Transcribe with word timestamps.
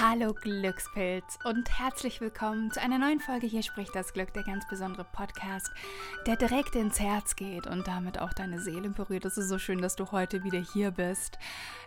Hallo 0.00 0.34
Glückspilz 0.34 1.38
und 1.44 1.78
herzlich 1.78 2.20
willkommen 2.20 2.72
zu 2.72 2.82
einer 2.82 2.98
neuen 2.98 3.20
Folge 3.20 3.46
Hier 3.46 3.62
spricht 3.62 3.94
das 3.94 4.12
Glück, 4.12 4.32
der 4.32 4.42
ganz 4.42 4.66
besondere 4.66 5.04
Podcast, 5.04 5.70
der 6.26 6.34
direkt 6.34 6.74
ins 6.74 6.98
Herz 6.98 7.36
geht 7.36 7.68
und 7.68 7.86
damit 7.86 8.18
auch 8.18 8.32
deine 8.32 8.60
Seele 8.60 8.90
berührt. 8.90 9.24
Es 9.24 9.38
ist 9.38 9.48
so 9.48 9.56
schön, 9.56 9.80
dass 9.80 9.94
du 9.94 10.10
heute 10.10 10.42
wieder 10.42 10.58
hier 10.58 10.90
bist, 10.90 11.38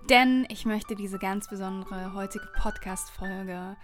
denn 0.09 0.47
ich 0.49 0.66
möchte 0.66 0.95
diese 0.95 1.20
ganz 1.20 1.49
besondere 1.49 2.13
heutige 2.13 2.47
Podcast-Folge 2.55 3.75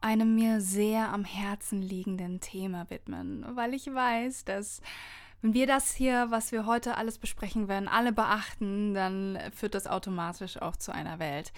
einem 0.00 0.36
mir 0.36 0.60
sehr 0.60 1.12
am 1.12 1.24
Herzen 1.24 1.82
liegenden 1.82 2.38
Thema 2.38 2.90
widmen, 2.90 3.44
weil 3.56 3.74
ich 3.74 3.92
weiß, 3.92 4.44
dass 4.44 4.80
wenn 5.40 5.52
wir 5.52 5.66
das 5.66 5.92
hier, 5.92 6.30
was 6.30 6.52
wir 6.52 6.66
heute 6.66 6.96
alles 6.96 7.18
besprechen 7.18 7.66
werden, 7.66 7.88
alle 7.88 8.12
beachten, 8.12 8.94
dann 8.94 9.36
führt 9.52 9.74
das 9.74 9.88
automatisch 9.88 10.62
auch 10.62 10.76
zu 10.76 10.92
einer 10.92 11.18
Welt, 11.18 11.52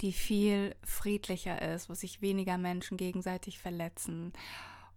die 0.00 0.12
viel 0.12 0.74
friedlicher 0.82 1.60
ist, 1.74 1.88
wo 1.88 1.94
sich 1.94 2.22
weniger 2.22 2.58
Menschen 2.58 2.96
gegenseitig 2.96 3.58
verletzen 3.58 4.32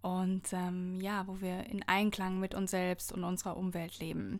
und 0.01 0.51
ähm, 0.53 0.99
ja, 1.01 1.27
wo 1.27 1.41
wir 1.41 1.65
in 1.67 1.83
Einklang 1.83 2.39
mit 2.39 2.55
uns 2.55 2.71
selbst 2.71 3.11
und 3.11 3.23
unserer 3.23 3.57
Umwelt 3.57 3.99
leben. 3.99 4.39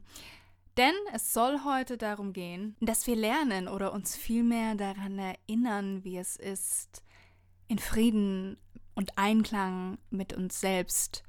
Denn 0.77 0.93
es 1.13 1.33
soll 1.33 1.59
heute 1.65 1.97
darum 1.97 2.33
gehen, 2.33 2.75
dass 2.81 3.05
wir 3.05 3.15
lernen 3.15 3.67
oder 3.67 3.93
uns 3.93 4.15
vielmehr 4.15 4.75
daran 4.75 5.19
erinnern, 5.19 6.03
wie 6.03 6.17
es 6.17 6.35
ist, 6.35 7.03
in 7.67 7.79
Frieden 7.79 8.57
und 8.95 9.17
Einklang 9.17 9.97
mit 10.09 10.33
uns 10.33 10.59
selbst 10.59 11.23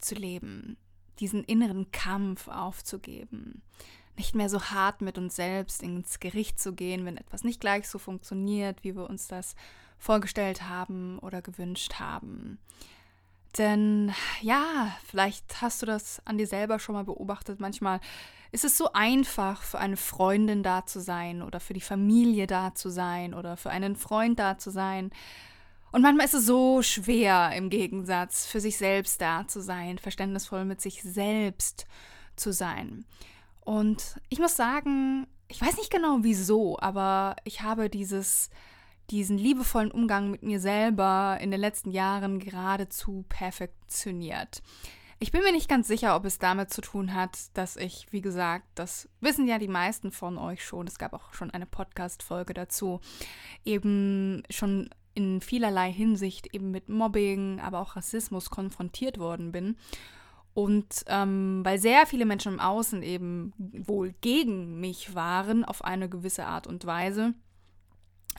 zu 0.00 0.14
leben, 0.14 0.76
diesen 1.18 1.44
inneren 1.44 1.90
Kampf 1.92 2.48
aufzugeben 2.48 3.62
nicht 4.16 4.34
mehr 4.34 4.48
so 4.48 4.62
hart 4.62 5.00
mit 5.00 5.18
uns 5.18 5.36
selbst 5.36 5.82
ins 5.82 6.20
Gericht 6.20 6.58
zu 6.60 6.72
gehen, 6.72 7.04
wenn 7.04 7.16
etwas 7.16 7.44
nicht 7.44 7.60
gleich 7.60 7.88
so 7.88 7.98
funktioniert, 7.98 8.84
wie 8.84 8.94
wir 8.94 9.08
uns 9.08 9.28
das 9.28 9.54
vorgestellt 9.98 10.68
haben 10.68 11.18
oder 11.18 11.42
gewünscht 11.42 11.94
haben. 11.94 12.58
Denn 13.58 14.12
ja, 14.40 14.94
vielleicht 15.06 15.62
hast 15.62 15.82
du 15.82 15.86
das 15.86 16.20
an 16.24 16.38
dir 16.38 16.46
selber 16.46 16.78
schon 16.78 16.94
mal 16.94 17.04
beobachtet. 17.04 17.60
Manchmal 17.60 18.00
ist 18.50 18.64
es 18.64 18.76
so 18.76 18.92
einfach, 18.92 19.62
für 19.62 19.78
eine 19.78 19.96
Freundin 19.96 20.62
da 20.62 20.86
zu 20.86 21.00
sein 21.00 21.42
oder 21.42 21.60
für 21.60 21.74
die 21.74 21.80
Familie 21.80 22.46
da 22.46 22.74
zu 22.74 22.88
sein 22.88 23.34
oder 23.34 23.56
für 23.56 23.70
einen 23.70 23.96
Freund 23.96 24.38
da 24.38 24.58
zu 24.58 24.70
sein. 24.70 25.10
Und 25.92 26.02
manchmal 26.02 26.26
ist 26.26 26.34
es 26.34 26.46
so 26.46 26.82
schwer, 26.82 27.52
im 27.54 27.70
Gegensatz, 27.70 28.46
für 28.46 28.60
sich 28.60 28.76
selbst 28.76 29.20
da 29.20 29.46
zu 29.46 29.60
sein, 29.60 29.98
verständnisvoll 29.98 30.64
mit 30.64 30.80
sich 30.80 31.02
selbst 31.02 31.86
zu 32.34 32.52
sein. 32.52 33.04
Und 33.64 34.20
ich 34.28 34.38
muss 34.38 34.56
sagen, 34.56 35.26
ich 35.48 35.60
weiß 35.60 35.76
nicht 35.76 35.90
genau 35.90 36.18
wieso, 36.20 36.78
aber 36.78 37.36
ich 37.44 37.62
habe 37.62 37.88
dieses, 37.88 38.50
diesen 39.10 39.38
liebevollen 39.38 39.90
Umgang 39.90 40.30
mit 40.30 40.42
mir 40.42 40.60
selber 40.60 41.38
in 41.40 41.50
den 41.50 41.60
letzten 41.60 41.90
Jahren 41.90 42.38
geradezu 42.38 43.24
perfektioniert. 43.28 44.62
Ich 45.20 45.32
bin 45.32 45.42
mir 45.42 45.52
nicht 45.52 45.68
ganz 45.68 45.88
sicher, 45.88 46.16
ob 46.16 46.26
es 46.26 46.38
damit 46.38 46.70
zu 46.70 46.82
tun 46.82 47.14
hat, 47.14 47.38
dass 47.54 47.76
ich, 47.76 48.08
wie 48.10 48.20
gesagt, 48.20 48.66
das 48.74 49.08
wissen 49.20 49.46
ja 49.46 49.58
die 49.58 49.68
meisten 49.68 50.10
von 50.10 50.36
euch 50.36 50.64
schon, 50.64 50.86
es 50.86 50.98
gab 50.98 51.14
auch 51.14 51.32
schon 51.32 51.50
eine 51.50 51.66
Podcast-Folge 51.66 52.52
dazu, 52.52 53.00
eben 53.64 54.42
schon 54.50 54.90
in 55.14 55.40
vielerlei 55.40 55.92
Hinsicht 55.92 56.52
eben 56.52 56.72
mit 56.72 56.88
Mobbing, 56.88 57.60
aber 57.60 57.78
auch 57.78 57.96
Rassismus 57.96 58.50
konfrontiert 58.50 59.18
worden 59.18 59.52
bin 59.52 59.76
und 60.54 61.04
ähm, 61.08 61.60
weil 61.64 61.78
sehr 61.78 62.06
viele 62.06 62.24
Menschen 62.24 62.54
im 62.54 62.60
Außen 62.60 63.02
eben 63.02 63.52
wohl 63.58 64.14
gegen 64.20 64.80
mich 64.80 65.14
waren 65.14 65.64
auf 65.64 65.84
eine 65.84 66.08
gewisse 66.08 66.46
Art 66.46 66.68
und 66.68 66.86
Weise, 66.86 67.34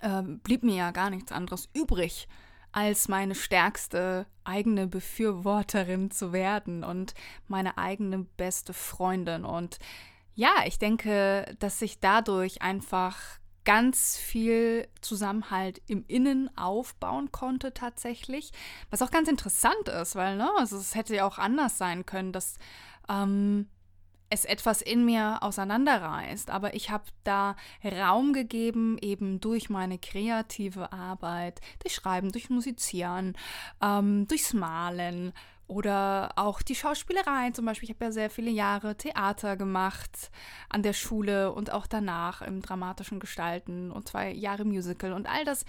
äh, 0.02 0.22
blieb 0.24 0.64
mir 0.64 0.76
ja 0.76 0.92
gar 0.92 1.10
nichts 1.10 1.34
anderes 1.34 1.70
übrig, 1.74 2.28
als 2.72 3.10
meine 3.10 3.36
stärkste 3.36 4.26
eigene 4.46 4.88
Befürworterin 4.88 6.10
zu 6.10 6.32
werden 6.32 6.84
und 6.84 7.14
meine 7.48 7.78
eigene 7.78 8.20
beste 8.38 8.74
Freundin. 8.74 9.44
Und 9.44 9.78
ja, 10.36 10.54
ich 10.66 10.80
denke, 10.80 11.56
dass 11.60 11.80
sich 11.80 12.00
dadurch 12.00 12.62
einfach 12.62 13.18
ganz 13.66 14.18
viel 14.18 14.88
Zusammenhalt 15.02 15.82
im 15.88 16.06
Innen 16.08 16.56
aufbauen 16.58 17.32
konnte 17.32 17.74
tatsächlich. 17.74 18.52
Was 18.90 19.02
auch 19.02 19.12
ganz 19.12 19.28
interessant 19.28 19.90
ist, 19.90 20.16
weil 20.16 20.38
ne, 20.38 20.50
also 20.58 20.78
es 20.78 20.96
hätte 20.96 21.16
ja 21.16 21.26
auch 21.26 21.38
anders 21.38 21.78
sein 21.78 22.06
können, 22.06 22.32
dass 22.32 22.58
ähm, 23.10 23.68
es 24.30 24.46
etwas 24.46 24.82
in 24.82 25.06
mir 25.06 25.40
auseinanderreißt. 25.42 26.50
Aber 26.50 26.74
ich 26.74 26.90
habe 26.90 27.06
da 27.24 27.56
Raum 27.84 28.34
gegeben, 28.34 28.98
eben 29.02 29.40
durch 29.40 29.70
meine 29.70 29.98
kreative 29.98 30.92
Arbeit, 30.92 31.62
durch 31.80 31.96
Schreiben, 31.96 32.32
durch 32.32 32.50
Musizieren, 32.50 33.36
ähm, 33.82 34.28
durchs 34.28 34.54
Malen, 34.54 35.34
oder 35.68 36.34
auch 36.36 36.62
die 36.62 36.76
Schauspielerei 36.76 37.52
zum 37.52 37.66
Beispiel. 37.66 37.90
Ich 37.90 37.96
habe 37.96 38.06
ja 38.06 38.12
sehr 38.12 38.30
viele 38.30 38.52
Jahre 38.52 38.96
Theater 38.96 39.58
gemacht 39.58 40.32
an 40.70 40.84
der 40.84 40.94
Schule 40.94 41.52
und 41.52 41.72
auch 41.72 41.88
danach 41.88 42.42
im 42.42 42.62
dramatischen 42.62 43.20
Gestalten 43.20 43.92
und 43.92 44.08
zwei 44.08 44.32
Jahre 44.32 44.66
Musical. 44.66 45.14
Und 45.14 45.28
all 45.28 45.44
das, 45.44 45.66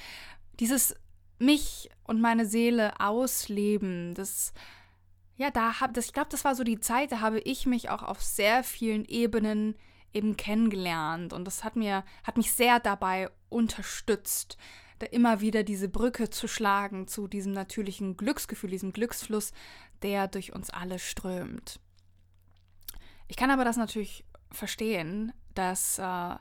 dieses 0.61 0.95
mich 1.39 1.91
und 2.05 2.21
meine 2.21 2.47
Seele 2.47 3.01
ausleben, 3.01 4.15
das, 4.15 4.53
ja, 5.37 5.51
da 5.51 5.81
habe, 5.81 5.99
ich 5.99 6.13
glaube, 6.13 6.29
das 6.31 6.45
war 6.45 6.55
so 6.55 6.65
die 6.65 6.81
Zeit, 6.81 7.13
da 7.13 7.21
habe 7.21 7.41
ich 7.41 7.67
mich 7.67 7.89
auch 7.91 8.03
auf 8.03 8.23
sehr 8.23 8.65
vielen 8.65 9.05
Ebenen 9.05 9.77
eben 10.13 10.37
kennengelernt. 10.37 11.33
Und 11.33 11.45
das 11.45 11.65
hat 11.65 11.77
mir, 11.77 12.05
hat 12.25 12.37
mich 12.37 12.53
sehr 12.53 12.81
dabei 12.81 13.31
unterstützt, 13.49 14.57
da 14.99 15.07
immer 15.07 15.41
wieder 15.41 15.63
diese 15.63 15.89
Brücke 15.89 16.31
zu 16.31 16.49
schlagen 16.49 17.07
zu 17.07 17.29
diesem 17.29 17.53
natürlichen 17.53 18.17
Glücksgefühl, 18.17 18.71
diesem 18.71 18.93
Glücksfluss, 18.93 19.53
der 20.03 20.29
durch 20.29 20.55
uns 20.55 20.71
alle 20.71 20.99
strömt. 20.99 21.81
Ich 23.29 23.37
kann 23.37 23.51
aber 23.51 23.65
das 23.65 23.77
natürlich 23.77 24.25
verstehen, 24.51 25.33
dass 25.55 25.99
äh, 25.99 26.35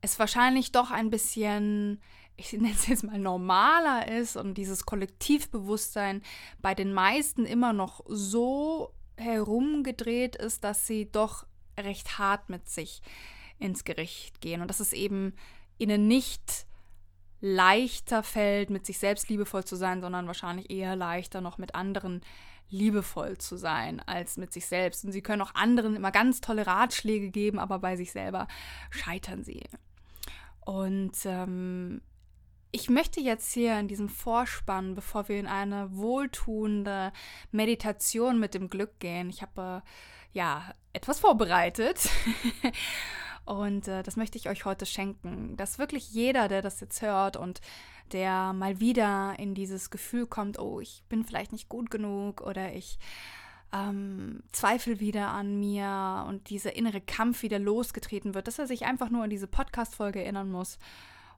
es 0.00 0.18
wahrscheinlich 0.18 0.72
doch 0.72 0.90
ein 0.90 1.10
bisschen, 1.10 2.00
ich 2.36 2.52
nenne 2.52 2.72
es 2.72 2.86
jetzt 2.86 3.04
mal 3.04 3.18
normaler 3.18 4.08
ist 4.08 4.36
und 4.36 4.54
dieses 4.54 4.86
Kollektivbewusstsein 4.86 6.22
bei 6.60 6.74
den 6.74 6.92
meisten 6.92 7.44
immer 7.44 7.72
noch 7.72 8.04
so 8.06 8.92
herumgedreht 9.16 10.36
ist, 10.36 10.64
dass 10.64 10.86
sie 10.86 11.10
doch 11.10 11.46
recht 11.78 12.18
hart 12.18 12.48
mit 12.48 12.68
sich 12.68 13.02
ins 13.58 13.84
Gericht 13.84 14.40
gehen 14.40 14.60
und 14.60 14.68
dass 14.68 14.80
es 14.80 14.92
eben 14.92 15.34
ihnen 15.78 16.06
nicht 16.06 16.66
leichter 17.44 18.22
fällt, 18.22 18.70
mit 18.70 18.86
sich 18.86 18.98
selbst 18.98 19.28
liebevoll 19.28 19.64
zu 19.64 19.76
sein, 19.76 20.00
sondern 20.00 20.26
wahrscheinlich 20.26 20.70
eher 20.70 20.96
leichter 20.96 21.42
noch 21.42 21.58
mit 21.58 21.74
anderen 21.74 22.22
liebevoll 22.70 23.36
zu 23.36 23.58
sein 23.58 24.00
als 24.00 24.38
mit 24.38 24.50
sich 24.50 24.64
selbst. 24.64 25.04
Und 25.04 25.12
sie 25.12 25.20
können 25.20 25.42
auch 25.42 25.54
anderen 25.54 25.94
immer 25.94 26.10
ganz 26.10 26.40
tolle 26.40 26.66
Ratschläge 26.66 27.28
geben, 27.28 27.58
aber 27.58 27.78
bei 27.80 27.96
sich 27.96 28.12
selber 28.12 28.48
scheitern 28.88 29.44
sie. 29.44 29.62
Und 30.60 31.12
ähm, 31.26 32.00
ich 32.72 32.88
möchte 32.88 33.20
jetzt 33.20 33.52
hier 33.52 33.78
in 33.78 33.88
diesem 33.88 34.08
Vorspann, 34.08 34.94
bevor 34.94 35.28
wir 35.28 35.38
in 35.38 35.46
eine 35.46 35.94
wohltuende 35.94 37.12
Meditation 37.52 38.40
mit 38.40 38.54
dem 38.54 38.70
Glück 38.70 38.98
gehen, 39.00 39.28
ich 39.28 39.42
habe 39.42 39.82
äh, 39.84 40.38
ja 40.38 40.72
etwas 40.94 41.20
vorbereitet. 41.20 42.08
Und 43.44 43.88
äh, 43.88 44.02
das 44.02 44.16
möchte 44.16 44.38
ich 44.38 44.48
euch 44.48 44.64
heute 44.64 44.86
schenken, 44.86 45.56
dass 45.56 45.78
wirklich 45.78 46.12
jeder, 46.12 46.48
der 46.48 46.62
das 46.62 46.80
jetzt 46.80 47.02
hört 47.02 47.36
und 47.36 47.60
der 48.12 48.52
mal 48.52 48.80
wieder 48.80 49.34
in 49.38 49.54
dieses 49.54 49.90
Gefühl 49.90 50.26
kommt, 50.26 50.58
oh, 50.58 50.80
ich 50.80 51.02
bin 51.08 51.24
vielleicht 51.24 51.52
nicht 51.52 51.68
gut 51.68 51.90
genug 51.90 52.40
oder 52.40 52.72
ich 52.72 52.98
ähm, 53.72 54.42
zweifle 54.52 55.00
wieder 55.00 55.28
an 55.28 55.58
mir 55.58 56.24
und 56.28 56.48
dieser 56.48 56.76
innere 56.76 57.00
Kampf 57.00 57.42
wieder 57.42 57.58
losgetreten 57.58 58.34
wird, 58.34 58.46
dass 58.46 58.58
er 58.58 58.66
sich 58.66 58.84
einfach 58.86 59.10
nur 59.10 59.24
an 59.24 59.30
diese 59.30 59.46
Podcast-Folge 59.46 60.22
erinnern 60.22 60.50
muss 60.50 60.78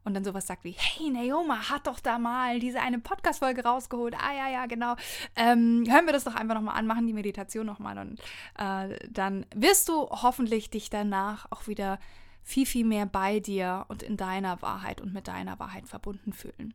und 0.06 0.14
dann 0.14 0.24
sowas 0.24 0.46
sagt 0.46 0.62
wie, 0.62 0.76
hey, 0.78 1.10
Naoma 1.10 1.68
hat 1.68 1.88
doch 1.88 1.98
da 1.98 2.20
mal 2.20 2.60
diese 2.60 2.80
eine 2.80 3.00
Podcast-Folge 3.00 3.64
rausgeholt. 3.64 4.14
Ah, 4.14 4.32
ja, 4.32 4.48
ja, 4.48 4.66
genau. 4.66 4.94
Ähm, 5.34 5.84
hören 5.88 6.06
wir 6.06 6.12
das 6.12 6.22
doch 6.22 6.36
einfach 6.36 6.54
nochmal 6.54 6.76
an, 6.76 6.86
machen 6.86 7.08
die 7.08 7.12
Meditation 7.12 7.66
nochmal 7.66 7.98
und 7.98 8.20
äh, 8.56 8.96
dann 9.10 9.44
wirst 9.52 9.88
du 9.88 10.08
hoffentlich 10.08 10.70
dich 10.70 10.90
danach 10.90 11.50
auch 11.50 11.66
wieder 11.66 11.98
viel, 12.44 12.66
viel 12.66 12.86
mehr 12.86 13.06
bei 13.06 13.40
dir 13.40 13.84
und 13.88 14.04
in 14.04 14.16
deiner 14.16 14.62
Wahrheit 14.62 15.00
und 15.00 15.12
mit 15.12 15.26
deiner 15.26 15.58
Wahrheit 15.58 15.88
verbunden 15.88 16.32
fühlen. 16.32 16.72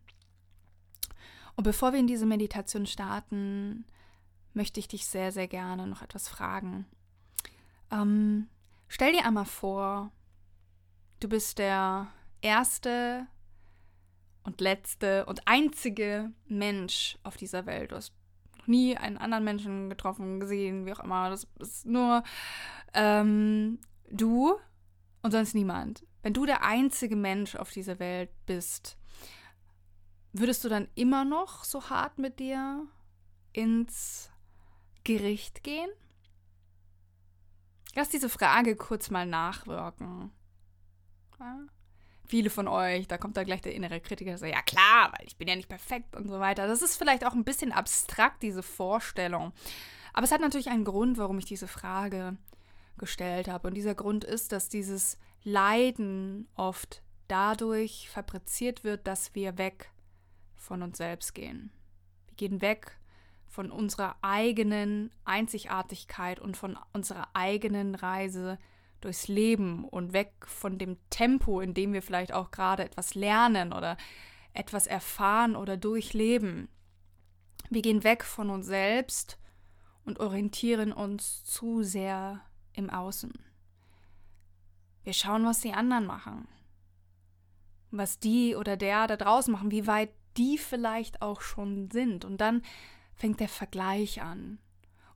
Und 1.56 1.64
bevor 1.64 1.94
wir 1.94 2.00
in 2.02 2.08
diese 2.08 2.26
Meditation 2.26 2.86
starten, 2.86 3.86
möchte 4.54 4.82
ich 4.82 4.90
dich 4.90 5.06
sehr, 5.06 5.32
sehr 5.32 5.48
gerne 5.48 5.88
noch 5.88 6.02
etwas 6.02 6.28
fragen. 6.28 6.86
Ähm, 7.92 8.50
stell 8.90 9.14
dir 9.14 9.26
einmal 9.26 9.46
vor, 9.46 10.12
du 11.22 11.30
bist 11.30 11.60
der 11.60 12.10
erste 12.42 13.28
und 14.44 14.62
letzte 14.62 15.26
und 15.26 15.48
einzige 15.48 16.32
Mensch 16.48 17.18
auf 17.24 17.38
dieser 17.38 17.66
Welt. 17.66 17.92
Du 17.92 17.96
hast 17.96 18.14
noch 18.58 18.68
nie 18.68 18.98
einen 18.98 19.18
anderen 19.18 19.44
Menschen 19.44 19.90
getroffen, 19.90 20.40
gesehen, 20.40 20.86
wie 20.86 20.94
auch 20.94 21.00
immer. 21.00 21.30
Das 21.30 21.48
ist 21.60 21.86
nur 21.86 22.24
ähm, 22.94 23.80
du 24.10 24.56
und 25.22 25.32
sonst 25.32 25.54
niemand. 25.54 26.06
Wenn 26.24 26.34
du 26.34 26.46
der 26.46 26.64
einzige 26.64 27.16
Mensch 27.16 27.56
auf 27.56 27.72
dieser 27.72 28.00
Welt 28.00 28.30
bist, 28.46 28.98
würdest 30.34 30.64
du 30.64 30.70
dann 30.70 30.88
immer 30.96 31.26
noch 31.26 31.64
so 31.64 31.90
hart 31.90 32.18
mit 32.18 32.40
dir 32.40 32.88
ins 33.54 34.32
Gericht 35.04 35.64
gehen? 35.64 35.90
Lass 37.96 38.10
diese 38.10 38.30
Frage 38.30 38.76
kurz 38.76 39.10
mal 39.10 39.26
nachwirken. 39.26 40.32
Ja? 41.40 41.60
Viele 42.32 42.50
von 42.50 42.70
euch, 42.70 43.10
da 43.10 43.18
kommt 43.18 43.36
da 43.36 43.44
gleich 43.44 43.60
der 43.60 43.76
innere 43.76 44.00
Kritiker, 44.00 44.38
so, 44.38 44.46
ja 44.46 44.62
klar, 44.62 45.12
weil 45.12 45.28
ich 45.28 45.36
bin 45.36 45.50
ja 45.50 45.56
nicht 45.58 45.68
perfekt 45.68 46.16
und 46.16 46.30
so 46.30 46.40
weiter. 46.40 46.66
Das 46.66 46.82
ist 46.82 46.96
vielleicht 46.96 47.26
auch 47.26 47.34
ein 47.34 47.44
bisschen 47.44 47.74
abstrakt, 47.74 48.42
diese 48.42 48.64
Vorstellung. 48.64 49.52
Aber 50.14 50.24
es 50.24 50.32
hat 50.32 50.40
natürlich 50.40 50.70
einen 50.70 50.86
Grund, 50.86 51.18
warum 51.18 51.40
ich 51.40 51.46
diese 51.46 51.68
Frage 51.68 52.38
gestellt 52.98 53.50
habe. 53.50 53.68
Und 53.68 53.74
dieser 53.74 53.96
Grund 53.96 54.24
ist, 54.24 54.54
dass 54.54 54.70
dieses 54.70 55.18
Leiden 55.44 56.48
oft 56.56 57.04
dadurch 57.28 58.10
fabriziert 58.10 58.86
wird, 58.86 59.08
dass 59.08 59.36
wir 59.36 59.58
weg 59.58 59.92
von 60.56 60.84
uns 60.84 61.00
selbst 61.00 61.36
gehen. 61.36 61.70
Wir 62.28 62.36
gehen 62.36 62.62
weg 62.62 62.98
von 63.46 63.72
unserer 63.72 64.16
eigenen 64.22 65.12
Einzigartigkeit 65.26 66.40
und 66.40 66.56
von 66.56 66.80
unserer 66.94 67.28
eigenen 67.34 67.94
Reise 67.94 68.58
durchs 69.02 69.28
Leben 69.28 69.86
und 69.86 70.14
weg 70.14 70.34
von 70.46 70.78
dem 70.78 70.98
Tempo, 71.10 71.60
in 71.60 71.74
dem 71.74 71.94
wir 71.94 72.02
vielleicht 72.02 72.34
auch 72.34 72.52
gerade 72.52 72.84
etwas 72.84 73.16
lernen 73.16 73.74
oder 73.74 73.98
etwas 74.54 74.88
erfahren 74.88 75.56
oder 75.56 75.78
durchleben. 75.78 76.70
Wir 77.70 77.82
gehen 77.82 78.04
weg 78.04 78.24
von 78.24 78.50
uns 78.50 78.66
selbst 78.68 79.38
und 80.06 80.20
orientieren 80.20 80.92
uns 80.92 81.44
zu 81.44 81.84
sehr 81.84 82.42
im 82.74 82.90
Außen. 82.90 83.34
Wir 85.04 85.14
schauen, 85.14 85.46
was 85.46 85.62
die 85.62 85.74
anderen 85.74 86.06
machen, 86.06 86.48
was 87.90 88.20
die 88.20 88.56
oder 88.56 88.78
der 88.78 89.08
da 89.08 89.18
draußen 89.18 89.52
machen, 89.52 89.72
wie 89.72 89.88
weit 89.88 90.12
die 90.38 90.58
vielleicht 90.58 91.22
auch 91.22 91.42
schon 91.42 91.90
sind. 91.92 92.26
Und 92.26 92.40
dann 92.40 92.62
fängt 93.16 93.40
der 93.40 93.50
Vergleich 93.50 94.22
an. 94.22 94.60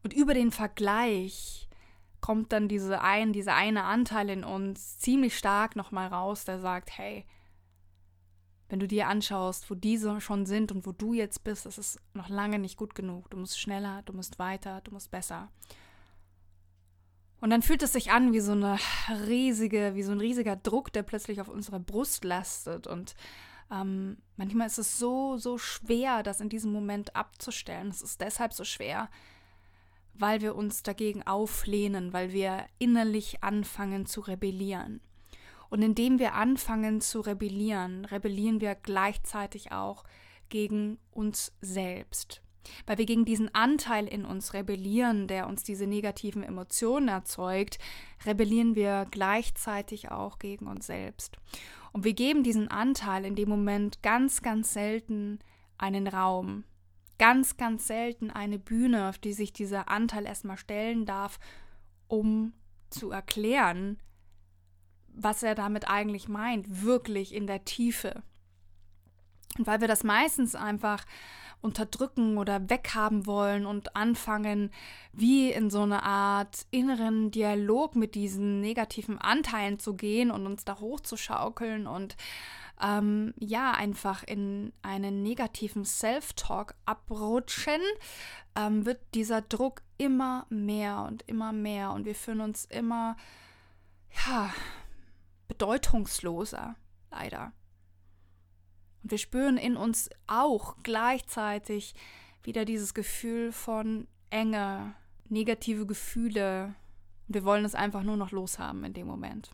Und 0.04 0.14
über 0.14 0.34
den 0.34 0.52
Vergleich 0.52 1.68
kommt 2.26 2.54
dann 2.54 2.68
diese 2.68 3.02
ein, 3.02 3.34
dieser 3.34 3.54
eine 3.54 3.84
Anteil 3.84 4.32
in 4.32 4.44
uns 4.44 4.98
ziemlich 4.98 5.38
stark 5.38 5.76
nochmal 5.76 6.08
raus, 6.08 6.44
der 6.44 6.60
sagt, 6.60 6.98
hey, 6.98 7.24
wenn 8.68 8.80
du 8.80 8.88
dir 8.88 9.08
anschaust, 9.10 9.70
wo 9.70 9.76
diese 9.76 10.20
schon 10.20 10.48
sind 10.48 10.72
und 10.72 10.88
wo 10.88 10.92
du 10.92 11.14
jetzt 11.14 11.44
bist, 11.44 11.68
das 11.68 11.78
ist 11.78 12.00
noch 12.16 12.28
lange 12.28 12.58
nicht 12.58 12.78
gut 12.78 12.96
genug. 12.96 13.30
Du 13.30 13.38
musst 13.38 13.60
schneller, 13.60 14.02
du 14.06 14.14
musst 14.14 14.40
weiter, 14.40 14.82
du 14.82 14.92
musst 14.92 15.12
besser. 15.12 15.52
Und 17.42 17.52
dann 17.52 17.62
fühlt 17.62 17.84
es 17.84 17.94
sich 17.94 18.10
an 18.10 18.34
wie 18.34 18.40
so 18.40 18.54
eine 18.54 18.80
riesige, 19.28 19.92
wie 19.94 20.02
so 20.02 20.12
ein 20.12 20.20
riesiger 20.20 20.56
Druck, 20.56 20.92
der 20.94 21.04
plötzlich 21.04 21.42
auf 21.42 21.48
unserer 21.48 21.80
Brust 21.80 22.24
lastet. 22.24 22.88
Und 22.88 23.14
ähm, 23.72 24.18
manchmal 24.36 24.66
ist 24.66 24.80
es 24.80 24.98
so, 24.98 25.38
so 25.38 25.60
schwer, 25.60 26.24
das 26.24 26.42
in 26.42 26.50
diesem 26.50 26.72
Moment 26.72 27.16
abzustellen. 27.16 27.90
Es 27.90 28.02
ist 28.02 28.20
deshalb 28.20 28.52
so 28.52 28.64
schwer, 28.64 29.12
weil 30.18 30.42
wir 30.42 30.56
uns 30.56 30.84
dagegen 30.84 31.24
auflehnen, 31.24 32.14
weil 32.14 32.32
wir 32.32 32.66
innerlich 32.80 33.44
anfangen 33.44 34.06
zu 34.06 34.22
rebellieren. 34.22 35.02
Und 35.70 35.82
indem 35.82 36.20
wir 36.20 36.36
anfangen 36.36 37.02
zu 37.02 37.22
rebellieren, 37.22 38.06
rebellieren 38.06 38.62
wir 38.62 38.76
gleichzeitig 38.76 39.72
auch 39.72 40.04
gegen 40.50 41.00
uns 41.12 41.52
selbst. 41.62 42.42
Weil 42.86 42.98
wir 42.98 43.06
gegen 43.06 43.26
diesen 43.26 43.54
Anteil 43.54 44.08
in 44.08 44.26
uns 44.26 44.54
rebellieren, 44.54 45.28
der 45.28 45.48
uns 45.48 45.64
diese 45.64 45.86
negativen 45.86 46.44
Emotionen 46.44 47.10
erzeugt, 47.10 47.78
rebellieren 48.26 48.76
wir 48.76 49.06
gleichzeitig 49.12 50.12
auch 50.12 50.40
gegen 50.40 50.68
uns 50.68 50.88
selbst. 50.88 51.38
Und 51.92 52.04
wir 52.04 52.14
geben 52.14 52.44
diesen 52.44 52.70
Anteil 52.70 53.26
in 53.26 53.36
dem 53.36 53.50
Moment 53.50 54.02
ganz, 54.02 54.42
ganz 54.42 54.74
selten 54.74 55.40
einen 55.78 56.08
Raum, 56.08 56.64
ganz, 57.18 57.58
ganz 57.58 57.88
selten 57.88 58.32
eine 58.32 58.60
Bühne, 58.60 59.10
auf 59.10 59.18
die 59.18 59.34
sich 59.34 59.54
dieser 59.54 59.90
Anteil 59.90 60.26
erstmal 60.26 60.58
stellen 60.58 61.06
darf, 61.06 61.40
um 62.08 62.54
zu 62.90 63.12
erklären, 63.12 63.98
was 65.08 65.44
er 65.44 65.56
damit 65.56 65.90
eigentlich 65.90 66.28
meint, 66.28 66.84
wirklich 66.84 67.34
in 67.34 67.48
der 67.48 67.64
Tiefe. 67.66 68.22
Und 69.58 69.68
weil 69.68 69.82
wir 69.82 69.88
das 69.88 70.04
meistens 70.04 70.56
einfach 70.56 71.06
unterdrücken 71.62 72.38
oder 72.38 72.70
weghaben 72.70 73.26
wollen 73.26 73.66
und 73.66 73.96
anfangen, 73.96 74.72
wie 75.14 75.52
in 75.52 75.70
so 75.70 75.82
eine 75.82 76.04
Art 76.04 76.66
inneren 76.70 77.32
Dialog 77.32 77.96
mit 77.96 78.14
diesen 78.14 78.62
negativen 78.62 79.18
Anteilen 79.18 79.80
zu 79.80 79.96
gehen 79.96 80.32
und 80.32 80.46
uns 80.46 80.64
da 80.66 80.80
hochzuschaukeln 80.80 81.88
und 81.88 82.16
ähm, 82.82 83.34
ja, 83.40 83.72
einfach 83.72 84.24
in 84.24 84.74
einen 84.82 85.24
negativen 85.24 85.86
Self-Talk 85.86 86.76
abrutschen, 86.86 87.82
ähm, 88.56 88.86
wird 88.86 89.02
dieser 89.14 89.42
Druck 89.42 89.82
immer 89.98 90.46
mehr 90.50 91.04
und 91.08 91.24
immer 91.28 91.54
mehr 91.54 91.92
und 91.92 92.06
wir 92.06 92.16
fühlen 92.16 92.42
uns 92.42 92.66
immer, 92.66 93.16
ja, 94.26 94.54
bedeutungsloser, 95.48 96.76
leider. 97.12 97.54
Und 99.04 99.12
wir 99.12 99.18
spüren 99.18 99.58
in 99.58 99.78
uns 99.78 100.10
auch 100.28 100.78
gleichzeitig 100.84 101.94
wieder 102.44 102.66
dieses 102.66 102.94
Gefühl 102.94 103.52
von 103.52 104.08
Enge, 104.30 104.96
negative 105.30 105.86
Gefühle. 105.86 106.76
Und 107.28 107.36
wir 107.36 107.44
wollen 107.44 107.66
es 107.66 107.76
einfach 107.76 108.04
nur 108.04 108.18
noch 108.18 108.32
loshaben 108.32 108.84
in 108.84 108.94
dem 108.94 109.08
Moment. 109.08 109.52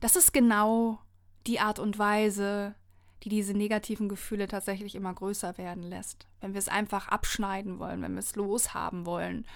Das 0.00 0.16
ist 0.16 0.32
genau 0.32 1.00
die 1.46 1.60
Art 1.60 1.78
und 1.78 1.98
Weise, 1.98 2.74
die 3.22 3.28
diese 3.28 3.54
negativen 3.54 4.08
Gefühle 4.08 4.48
tatsächlich 4.48 4.94
immer 4.94 5.14
größer 5.14 5.58
werden 5.58 5.82
lässt. 5.82 6.26
Wenn 6.40 6.54
wir 6.54 6.58
es 6.58 6.68
einfach 6.68 7.08
abschneiden 7.08 7.78
wollen, 7.78 8.02
wenn 8.02 8.12
wir 8.12 8.20
es 8.20 8.36
loshaben 8.36 9.06
wollen, 9.06 9.46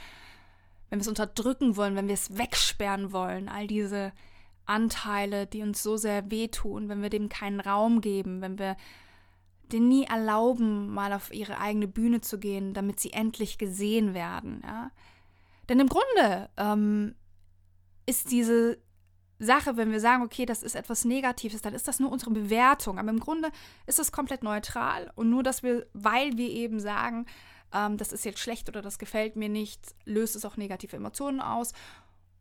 wenn 0.88 0.98
wir 0.98 1.02
es 1.02 1.08
unterdrücken 1.08 1.76
wollen, 1.76 1.96
wenn 1.96 2.08
wir 2.08 2.14
es 2.14 2.36
wegsperren 2.36 3.12
wollen, 3.12 3.48
all 3.48 3.66
diese 3.66 4.12
Anteile, 4.66 5.46
die 5.46 5.62
uns 5.62 5.82
so 5.82 5.96
sehr 5.96 6.30
wehtun, 6.30 6.88
wenn 6.88 7.02
wir 7.02 7.10
dem 7.10 7.28
keinen 7.28 7.60
Raum 7.60 8.00
geben, 8.00 8.40
wenn 8.40 8.58
wir 8.58 8.76
denen 9.72 9.88
nie 9.88 10.04
erlauben, 10.04 10.92
mal 10.92 11.12
auf 11.12 11.32
ihre 11.32 11.58
eigene 11.58 11.86
Bühne 11.86 12.20
zu 12.20 12.38
gehen, 12.38 12.74
damit 12.74 12.98
sie 13.00 13.12
endlich 13.12 13.58
gesehen 13.58 14.14
werden. 14.14 14.62
Ja? 14.64 14.90
Denn 15.68 15.80
im 15.80 15.88
Grunde 15.88 16.50
ähm, 16.56 17.14
ist 18.06 18.32
diese 18.32 18.78
Sache, 19.40 19.76
wenn 19.76 19.90
wir 19.90 20.00
sagen, 20.00 20.22
okay, 20.22 20.44
das 20.44 20.62
ist 20.62 20.76
etwas 20.76 21.04
Negatives, 21.04 21.62
dann 21.62 21.74
ist 21.74 21.88
das 21.88 21.98
nur 21.98 22.12
unsere 22.12 22.30
Bewertung. 22.30 22.98
Aber 22.98 23.08
im 23.08 23.18
Grunde 23.18 23.50
ist 23.86 23.98
es 23.98 24.12
komplett 24.12 24.42
neutral 24.42 25.10
und 25.16 25.30
nur, 25.30 25.42
dass 25.42 25.62
wir, 25.62 25.86
weil 25.94 26.36
wir 26.36 26.50
eben 26.50 26.78
sagen, 26.78 27.26
ähm, 27.72 27.96
das 27.96 28.12
ist 28.12 28.24
jetzt 28.24 28.38
schlecht 28.38 28.68
oder 28.68 28.82
das 28.82 28.98
gefällt 28.98 29.36
mir 29.36 29.48
nicht, 29.48 29.94
löst 30.04 30.36
es 30.36 30.44
auch 30.44 30.56
negative 30.56 30.96
Emotionen 30.96 31.40
aus. 31.40 31.72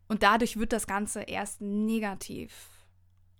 Und 0.10 0.24
dadurch 0.24 0.58
wird 0.58 0.74
das 0.74 0.88
Ganze 0.88 1.22
erst 1.22 1.62
negativ. 1.62 2.70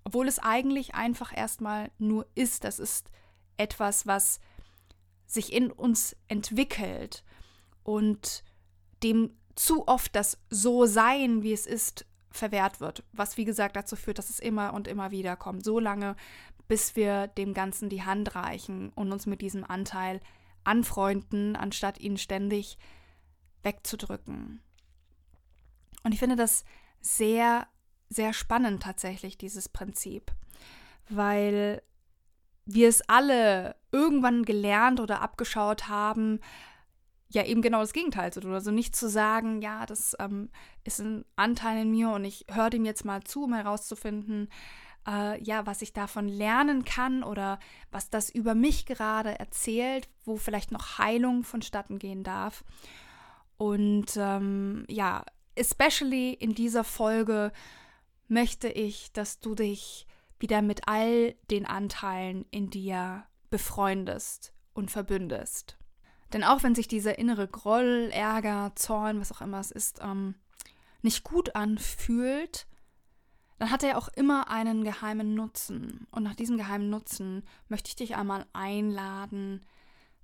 Obwohl 0.06 0.28
es 0.28 0.40
eigentlich 0.40 0.96
einfach 0.96 1.36
erstmal 1.36 1.92
nur 1.98 2.26
ist. 2.36 2.64
Das 2.64 2.80
ist 2.80 3.10
etwas, 3.58 4.08
was 4.08 4.40
sich 5.26 5.52
in 5.52 5.72
uns 5.72 6.16
entwickelt 6.28 7.24
und 7.84 8.44
dem 9.04 9.36
zu 9.56 9.88
oft 9.88 10.16
das 10.16 10.38
So-Sein, 10.50 11.44
wie 11.44 11.52
es 11.52 11.66
ist, 11.68 12.06
verwehrt 12.32 12.80
wird. 12.80 13.04
Was, 13.12 13.38
wie 13.38 13.46
gesagt, 13.46 13.76
dazu 13.76 13.96
führt, 13.96 14.18
dass 14.18 14.30
es 14.30 14.40
immer 14.40 14.74
und 14.74 14.88
immer 14.88 15.12
wieder 15.12 15.36
kommt. 15.36 15.64
So 15.64 15.80
lange, 15.80 16.16
bis 16.68 16.96
wir 16.96 17.28
dem 17.28 17.54
Ganzen 17.54 17.90
die 17.90 18.04
Hand 18.04 18.36
reichen 18.36 18.90
und 18.90 19.12
uns 19.12 19.26
mit 19.26 19.42
diesem 19.42 19.64
Anteil 19.64 20.22
anfreunden, 20.64 21.56
anstatt 21.56 22.00
ihn 22.00 22.18
ständig 22.18 22.78
wegzudrücken. 23.64 24.62
Und 26.04 26.14
ich 26.14 26.20
finde 26.20 26.36
das 26.36 26.64
sehr, 27.02 27.68
sehr 28.10 28.34
spannend 28.34 28.84
tatsächlich, 28.84 29.38
dieses 29.38 29.70
Prinzip, 29.70 30.32
weil 31.10 31.82
wir 32.66 32.88
es 32.88 33.02
alle 33.10 33.76
irgendwann 33.92 34.44
gelernt 34.44 35.00
oder 35.00 35.22
abgeschaut 35.22 35.88
haben, 35.88 36.40
ja 37.30 37.46
eben 37.46 37.62
genau 37.62 37.82
das 37.82 37.94
Gegenteil 37.94 38.34
zu 38.34 38.42
tun. 38.42 38.54
Also 38.54 38.72
nicht 38.72 38.96
zu 38.96 39.08
sagen, 39.08 39.62
ja, 39.62 39.86
das 39.86 40.16
ähm, 40.20 40.50
ist 40.84 41.00
ein 41.00 41.26
Anteil 41.36 41.84
in 41.84 41.92
mir 41.92 42.10
und 42.10 42.26
ich 42.26 42.46
höre 42.52 42.70
dem 42.70 42.86
jetzt 42.86 43.06
mal 43.06 43.24
zu, 43.24 43.44
um 43.44 43.54
herauszufinden, 43.54 44.50
äh, 45.08 45.42
ja, 45.44 45.66
was 45.66 45.82
ich 45.82 45.94
davon 45.94 46.28
lernen 46.28 46.86
kann 46.86 47.24
oder 47.24 47.60
was 47.92 48.10
das 48.10 48.30
über 48.30 48.56
mich 48.56 48.86
gerade 48.86 49.40
erzählt, 49.40 50.10
wo 50.26 50.38
vielleicht 50.38 50.72
noch 50.72 50.98
Heilung 50.98 51.44
vonstatten 51.44 52.00
gehen 52.00 52.24
darf. 52.24 52.64
Und 53.58 54.18
ähm, 54.18 54.86
ja, 54.88 55.24
especially 55.56 56.34
in 56.34 56.56
dieser 56.56 56.84
Folge 56.84 57.52
möchte 58.28 58.70
ich, 58.70 59.12
dass 59.12 59.40
du 59.40 59.56
dich 59.56 60.08
wieder 60.40 60.62
mit 60.62 60.88
all 60.88 61.34
den 61.52 61.66
Anteilen 61.66 62.46
in 62.52 62.70
dir 62.70 63.26
befreundest 63.50 64.54
und 64.74 64.92
verbündest. 64.92 65.79
Denn 66.34 66.44
auch 66.44 66.64
wenn 66.64 66.76
sich 66.76 66.88
dieser 66.88 67.18
innere 67.18 67.48
Groll, 67.48 68.10
Ärger, 68.14 68.72
Zorn, 68.76 69.20
was 69.20 69.32
auch 69.32 69.42
immer 69.42 69.60
es 69.60 69.72
ist, 69.72 70.00
ähm, 70.02 70.36
nicht 71.02 71.24
gut 71.24 71.56
anfühlt, 71.56 72.68
dann 73.58 73.72
hat 73.72 73.84
er 73.84 73.98
auch 73.98 74.08
immer 74.10 74.50
einen 74.50 74.84
geheimen 74.84 75.34
Nutzen. 75.34 76.08
Und 76.12 76.24
nach 76.24 76.36
diesem 76.36 76.58
geheimen 76.58 76.90
Nutzen 76.90 77.44
möchte 77.68 77.90
ich 77.90 77.96
dich 77.96 78.16
einmal 78.16 78.46
einladen, 78.54 79.66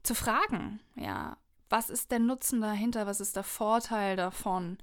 zu 0.04 0.14
fragen, 0.14 0.80
ja, 0.96 1.38
was 1.70 1.90
ist 1.90 2.12
der 2.12 2.20
Nutzen 2.20 2.62
dahinter, 2.62 3.08
was 3.08 3.20
ist 3.20 3.36
der 3.36 3.44
Vorteil 3.44 4.16
davon, 4.16 4.78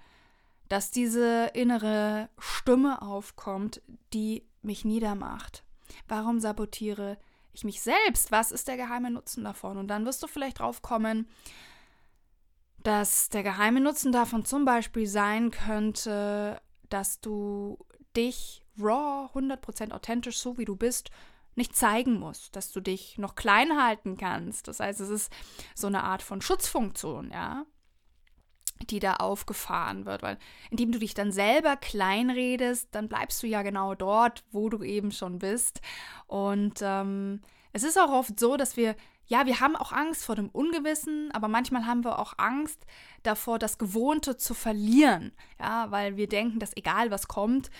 dass 0.68 0.90
diese 0.90 1.50
innere 1.54 2.28
Stimme 2.38 3.02
aufkommt, 3.02 3.80
die 4.12 4.44
mich 4.62 4.84
niedermacht. 4.84 5.64
Warum 6.08 6.40
sabotiere 6.40 7.12
ich 7.12 7.31
mich 7.64 7.82
selbst? 7.82 8.32
Was 8.32 8.52
ist 8.52 8.68
der 8.68 8.76
geheime 8.76 9.10
Nutzen 9.10 9.44
davon? 9.44 9.76
Und 9.76 9.88
dann 9.88 10.04
wirst 10.06 10.22
du 10.22 10.26
vielleicht 10.26 10.58
drauf 10.58 10.82
kommen, 10.82 11.28
dass 12.82 13.28
der 13.28 13.42
geheime 13.42 13.80
Nutzen 13.80 14.12
davon 14.12 14.44
zum 14.44 14.64
Beispiel 14.64 15.06
sein 15.06 15.50
könnte, 15.50 16.60
dass 16.88 17.20
du 17.20 17.78
dich 18.16 18.64
raw, 18.78 19.30
100% 19.34 19.92
authentisch, 19.92 20.38
so 20.38 20.58
wie 20.58 20.64
du 20.64 20.76
bist, 20.76 21.10
nicht 21.54 21.76
zeigen 21.76 22.18
musst, 22.18 22.56
dass 22.56 22.72
du 22.72 22.80
dich 22.80 23.18
noch 23.18 23.34
klein 23.34 23.80
halten 23.80 24.16
kannst. 24.16 24.68
Das 24.68 24.80
heißt, 24.80 25.00
es 25.00 25.10
ist 25.10 25.32
so 25.74 25.86
eine 25.86 26.02
Art 26.02 26.22
von 26.22 26.40
Schutzfunktion, 26.40 27.30
ja, 27.30 27.66
die 28.90 28.98
da 28.98 29.16
aufgefahren 29.16 30.04
wird, 30.04 30.22
weil 30.22 30.38
indem 30.70 30.92
du 30.92 30.98
dich 30.98 31.14
dann 31.14 31.32
selber 31.32 31.76
kleinredest, 31.76 32.88
dann 32.92 33.08
bleibst 33.08 33.42
du 33.42 33.46
ja 33.46 33.62
genau 33.62 33.94
dort, 33.94 34.44
wo 34.50 34.68
du 34.68 34.82
eben 34.82 35.12
schon 35.12 35.38
bist. 35.38 35.80
Und 36.26 36.80
ähm, 36.82 37.40
es 37.72 37.82
ist 37.82 37.98
auch 37.98 38.10
oft 38.10 38.38
so, 38.38 38.56
dass 38.56 38.76
wir 38.76 38.94
ja, 39.26 39.46
wir 39.46 39.60
haben 39.60 39.76
auch 39.76 39.92
Angst 39.92 40.24
vor 40.24 40.34
dem 40.34 40.50
Ungewissen, 40.50 41.30
aber 41.32 41.48
manchmal 41.48 41.86
haben 41.86 42.04
wir 42.04 42.18
auch 42.18 42.34
Angst 42.36 42.84
davor, 43.22 43.58
das 43.58 43.78
Gewohnte 43.78 44.36
zu 44.36 44.52
verlieren. 44.52 45.32
Ja, 45.58 45.90
weil 45.90 46.16
wir 46.16 46.28
denken, 46.28 46.58
dass 46.58 46.76
egal 46.76 47.10
was 47.10 47.28
kommt, 47.28 47.70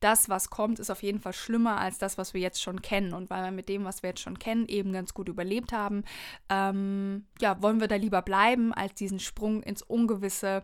das, 0.00 0.28
was 0.28 0.50
kommt, 0.50 0.78
ist 0.78 0.90
auf 0.90 1.02
jeden 1.02 1.20
Fall 1.20 1.32
schlimmer 1.32 1.78
als 1.78 1.98
das, 1.98 2.18
was 2.18 2.34
wir 2.34 2.40
jetzt 2.40 2.62
schon 2.62 2.82
kennen. 2.82 3.12
Und 3.14 3.30
weil 3.30 3.44
wir 3.44 3.50
mit 3.50 3.68
dem, 3.68 3.84
was 3.84 4.02
wir 4.02 4.10
jetzt 4.10 4.22
schon 4.22 4.38
kennen, 4.38 4.66
eben 4.66 4.92
ganz 4.92 5.14
gut 5.14 5.28
überlebt 5.28 5.72
haben, 5.72 6.04
ähm, 6.48 7.26
ja, 7.40 7.62
wollen 7.62 7.80
wir 7.80 7.88
da 7.88 7.96
lieber 7.96 8.22
bleiben, 8.22 8.72
als 8.72 8.94
diesen 8.94 9.20
Sprung 9.20 9.62
ins 9.62 9.82
Ungewisse 9.82 10.62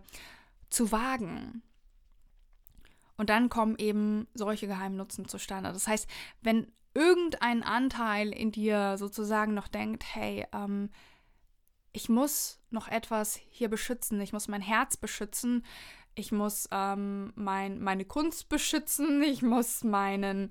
zu 0.70 0.90
wagen. 0.90 1.62
Und 3.16 3.30
dann 3.30 3.48
kommen 3.48 3.76
eben 3.78 4.26
solche 4.34 4.66
Geheimnutzen 4.66 5.28
zustande. 5.28 5.72
Das 5.72 5.86
heißt, 5.86 6.08
wenn 6.42 6.66
irgendein 6.94 7.62
Anteil 7.62 8.30
in 8.30 8.52
dir 8.52 8.96
sozusagen 8.98 9.54
noch 9.54 9.68
denkt, 9.68 10.04
hey, 10.14 10.46
ähm, 10.52 10.90
ich 11.92 12.08
muss 12.08 12.60
noch 12.70 12.88
etwas 12.88 13.36
hier 13.48 13.68
beschützen, 13.68 14.20
ich 14.20 14.32
muss 14.32 14.48
mein 14.48 14.60
Herz 14.60 14.96
beschützen, 14.96 15.64
ich 16.16 16.32
muss 16.32 16.68
ähm, 16.72 17.32
mein, 17.36 17.78
meine 17.78 18.04
Kunst 18.04 18.48
beschützen, 18.48 19.22
ich 19.22 19.42
muss 19.42 19.84
meinen, 19.84 20.50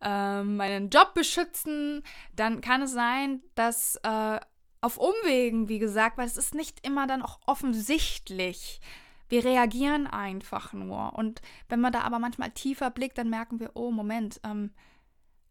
ähm, 0.00 0.56
meinen 0.56 0.88
Job 0.88 1.12
beschützen, 1.14 2.02
dann 2.34 2.60
kann 2.60 2.82
es 2.82 2.92
sein, 2.92 3.42
dass 3.56 3.96
äh, 3.96 4.40
auf 4.80 4.96
Umwegen, 4.96 5.68
wie 5.68 5.80
gesagt, 5.80 6.16
weil 6.16 6.26
es 6.26 6.36
ist 6.36 6.54
nicht 6.54 6.86
immer 6.86 7.06
dann 7.06 7.22
auch 7.22 7.40
offensichtlich. 7.46 8.80
Wir 9.28 9.44
reagieren 9.44 10.06
einfach 10.06 10.72
nur. 10.72 11.12
Und 11.14 11.42
wenn 11.68 11.80
man 11.80 11.92
da 11.92 12.00
aber 12.02 12.18
manchmal 12.18 12.52
tiefer 12.52 12.90
blickt, 12.90 13.18
dann 13.18 13.28
merken 13.28 13.60
wir, 13.60 13.72
oh 13.74 13.90
Moment, 13.90 14.40
ähm, 14.44 14.72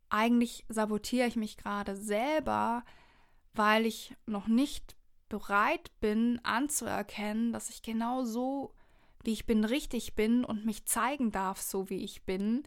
eigentlich 0.09 0.65
sabotiere 0.69 1.27
ich 1.27 1.35
mich 1.35 1.57
gerade 1.57 1.95
selber, 1.95 2.83
weil 3.53 3.85
ich 3.85 4.15
noch 4.25 4.47
nicht 4.47 4.95
bereit 5.27 5.91
bin 5.99 6.39
anzuerkennen, 6.43 7.53
dass 7.53 7.69
ich 7.69 7.83
genau 7.83 8.23
so 8.23 8.73
wie 9.23 9.33
ich 9.33 9.45
bin, 9.45 9.65
richtig 9.65 10.15
bin 10.15 10.45
und 10.45 10.65
mich 10.65 10.85
zeigen 10.85 11.31
darf, 11.31 11.61
so 11.61 11.89
wie 11.89 12.03
ich 12.03 12.23
bin 12.23 12.63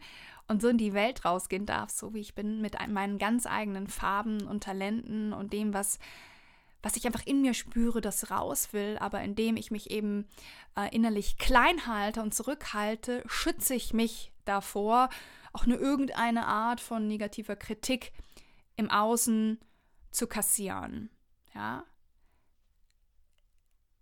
und 0.47 0.61
so 0.61 0.67
in 0.67 0.77
die 0.77 0.93
Welt 0.93 1.25
rausgehen 1.25 1.65
darf, 1.65 1.89
so 1.89 2.13
wie 2.13 2.19
ich 2.19 2.35
bin, 2.35 2.61
mit 2.61 2.75
meinen 2.89 3.17
ganz 3.17 3.45
eigenen 3.45 3.87
Farben 3.87 4.45
und 4.47 4.63
Talenten 4.63 5.33
und 5.33 5.53
dem, 5.53 5.73
was, 5.73 5.99
was 6.81 6.95
ich 6.95 7.05
einfach 7.05 7.25
in 7.25 7.41
mir 7.41 7.53
spüre, 7.53 8.01
das 8.01 8.29
raus 8.29 8.73
will, 8.73 8.97
aber 8.99 9.21
indem 9.21 9.57
ich 9.57 9.71
mich 9.71 9.89
eben 9.89 10.27
äh, 10.77 10.93
innerlich 10.93 11.37
klein 11.37 11.87
halte 11.87 12.21
und 12.21 12.33
zurückhalte, 12.33 13.23
schütze 13.25 13.73
ich 13.73 13.93
mich 13.93 14.31
davor, 14.45 15.09
auch 15.53 15.65
nur 15.65 15.79
irgendeine 15.79 16.45
Art 16.45 16.81
von 16.81 17.07
negativer 17.07 17.55
Kritik 17.55 18.11
im 18.75 18.89
Außen 18.89 19.59
zu 20.11 20.27
kassieren. 20.27 21.09
Ja, 21.53 21.83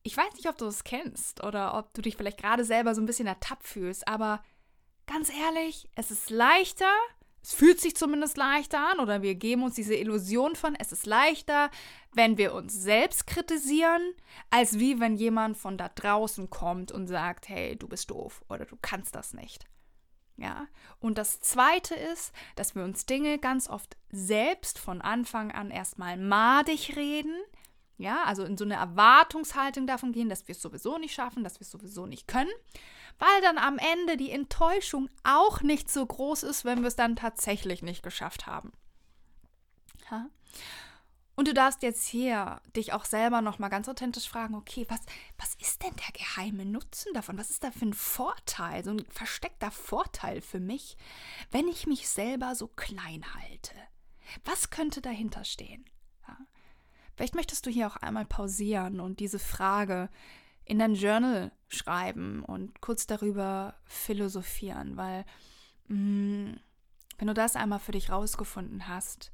ich 0.04 0.18
weiß 0.18 0.34
nicht, 0.36 0.48
ob 0.48 0.58
du 0.58 0.66
es 0.66 0.84
kennst 0.84 1.44
oder 1.44 1.78
ob 1.78 1.94
du 1.94 2.02
dich 2.02 2.18
vielleicht 2.18 2.40
gerade 2.40 2.66
selber 2.66 2.96
so 2.96 3.02
ein 3.02 3.06
bisschen 3.06 3.28
ertappt 3.28 3.68
fühlst, 3.68 4.08
aber 4.08 4.44
ganz 5.08 5.32
ehrlich, 5.32 5.90
es 5.96 6.12
ist 6.12 6.30
leichter, 6.30 6.92
es 7.44 7.54
fühlt 7.54 7.82
sich 7.82 7.96
zumindest 7.96 8.38
leichter 8.38 8.92
an 8.92 9.00
oder 9.00 9.22
wir 9.22 9.36
geben 9.36 9.64
uns 9.64 9.76
diese 9.76 9.96
Illusion 9.96 10.56
von, 10.56 10.76
es 10.76 10.92
ist 10.92 11.06
leichter, 11.06 11.72
wenn 12.14 12.38
wir 12.38 12.54
uns 12.54 12.74
selbst 12.74 13.26
kritisieren, 13.26 14.02
als 14.50 14.80
wie 14.80 15.00
wenn 15.00 15.16
jemand 15.16 15.58
von 15.58 15.78
da 15.78 15.90
draußen 15.90 16.50
kommt 16.50 16.92
und 16.92 17.08
sagt, 17.08 17.50
hey, 17.50 17.76
du 17.76 17.88
bist 17.88 18.12
doof 18.12 18.44
oder 18.50 18.66
du 18.66 18.78
kannst 18.82 19.16
das 19.16 19.34
nicht. 19.34 19.66
Ja, 20.38 20.68
und 21.00 21.18
das 21.18 21.40
zweite 21.40 21.94
ist, 21.94 22.34
dass 22.56 22.74
wir 22.74 22.84
uns 22.84 23.06
Dinge 23.06 23.38
ganz 23.38 23.70
oft 23.70 23.96
selbst 24.12 24.80
von 24.80 25.02
Anfang 25.02 25.52
an 25.52 25.70
erstmal 25.70 26.18
madig 26.18 26.96
reden, 26.96 27.36
ja, 28.02 28.24
also 28.24 28.44
in 28.44 28.58
so 28.58 28.66
eine 28.66 28.76
Erwartungshaltung 28.76 29.88
davon 29.88 30.12
gehen, 30.12 30.30
dass 30.30 30.48
wir 30.48 30.54
es 30.54 30.62
sowieso 30.62 30.98
nicht 30.98 31.14
schaffen, 31.14 31.44
dass 31.44 31.56
wir 31.56 31.62
es 31.62 31.72
sowieso 31.72 32.06
nicht 32.06 32.28
können, 32.28 32.52
weil 33.20 33.42
dann 33.42 33.58
am 33.58 33.78
Ende 33.78 34.18
die 34.18 34.32
Enttäuschung 34.32 35.10
auch 35.24 35.62
nicht 35.62 35.90
so 35.90 36.06
groß 36.06 36.44
ist, 36.44 36.66
wenn 36.66 36.82
wir 36.82 36.88
es 36.88 36.96
dann 36.96 37.16
tatsächlich 37.16 37.82
nicht 37.82 38.04
geschafft 38.04 38.48
haben. 38.48 38.72
Ja? 40.10 40.28
Und 41.36 41.48
du 41.48 41.54
darfst 41.54 41.82
jetzt 41.82 42.08
hier 42.08 42.62
dich 42.76 42.94
auch 42.94 43.06
selber 43.06 43.42
nochmal 43.42 43.70
ganz 43.70 43.88
authentisch 43.88 44.28
fragen, 44.28 44.54
okay, 44.54 44.86
was, 44.90 45.00
was 45.38 45.56
ist 45.56 45.82
denn 45.82 45.96
der 45.96 46.12
geheime 46.14 46.66
Nutzen 46.66 47.14
davon? 47.14 47.38
Was 47.38 47.50
ist 47.50 47.64
da 47.64 47.72
für 47.72 47.86
ein 47.86 47.94
Vorteil, 47.94 48.84
so 48.84 48.92
ein 48.92 49.06
versteckter 49.10 49.72
Vorteil 49.72 50.42
für 50.42 50.60
mich, 50.60 50.98
wenn 51.50 51.68
ich 51.68 51.88
mich 51.88 52.10
selber 52.10 52.54
so 52.54 52.68
klein 52.68 53.26
halte? 53.34 53.76
Was 54.46 54.70
könnte 54.70 55.02
dahinter 55.02 55.44
stehen? 55.44 55.86
Vielleicht 57.16 57.36
möchtest 57.36 57.66
du 57.66 57.70
hier 57.70 57.88
auch 57.88 57.98
einmal 57.98 58.26
pausieren 58.26 59.00
und 59.00 59.20
diese 59.20 59.40
Frage 59.40 60.10
in 60.66 60.80
dein 60.80 60.96
Journal 60.96 61.52
schreiben 61.68 62.44
und 62.44 62.82
kurz 62.82 63.08
darüber 63.08 63.76
philosophieren, 63.86 64.98
weil 64.98 65.26
mh, 65.88 65.98
mm, 65.98 66.60
wenn 67.18 67.28
du 67.28 67.34
das 67.36 67.56
einmal 67.56 67.80
für 67.80 67.92
dich 67.92 68.10
rausgefunden 68.10 68.88
hast, 68.88 69.32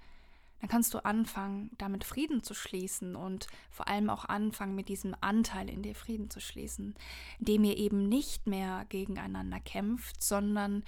dann 0.59 0.69
kannst 0.69 0.93
du 0.93 1.05
anfangen, 1.05 1.71
damit 1.77 2.03
Frieden 2.03 2.43
zu 2.43 2.53
schließen 2.53 3.15
und 3.15 3.47
vor 3.69 3.87
allem 3.87 4.09
auch 4.09 4.25
anfangen, 4.25 4.75
mit 4.75 4.89
diesem 4.89 5.15
Anteil 5.21 5.69
in 5.69 5.83
dir 5.83 5.95
Frieden 5.95 6.29
zu 6.29 6.41
schließen, 6.41 6.95
indem 7.39 7.63
ihr 7.63 7.77
eben 7.77 8.09
nicht 8.09 8.47
mehr 8.47 8.85
gegeneinander 8.89 9.59
kämpft, 9.59 10.21
sondern 10.23 10.83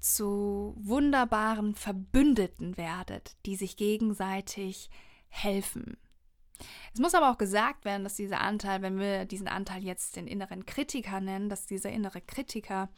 zu 0.00 0.74
wunderbaren 0.78 1.74
Verbündeten 1.74 2.76
werdet, 2.76 3.36
die 3.46 3.54
sich 3.54 3.76
gegenseitig 3.76 4.90
helfen, 5.28 5.96
es 6.92 7.00
muss 7.00 7.14
aber 7.14 7.30
auch 7.30 7.38
gesagt 7.38 7.84
werden, 7.84 8.04
dass 8.04 8.14
dieser 8.14 8.40
Anteil, 8.40 8.82
wenn 8.82 8.98
wir 8.98 9.24
diesen 9.24 9.48
Anteil 9.48 9.82
jetzt 9.82 10.16
den 10.16 10.26
inneren 10.26 10.66
Kritiker 10.66 11.20
nennen, 11.20 11.48
dass 11.48 11.66
dieser 11.66 11.90
innere 11.90 12.20
Kritiker 12.20 12.88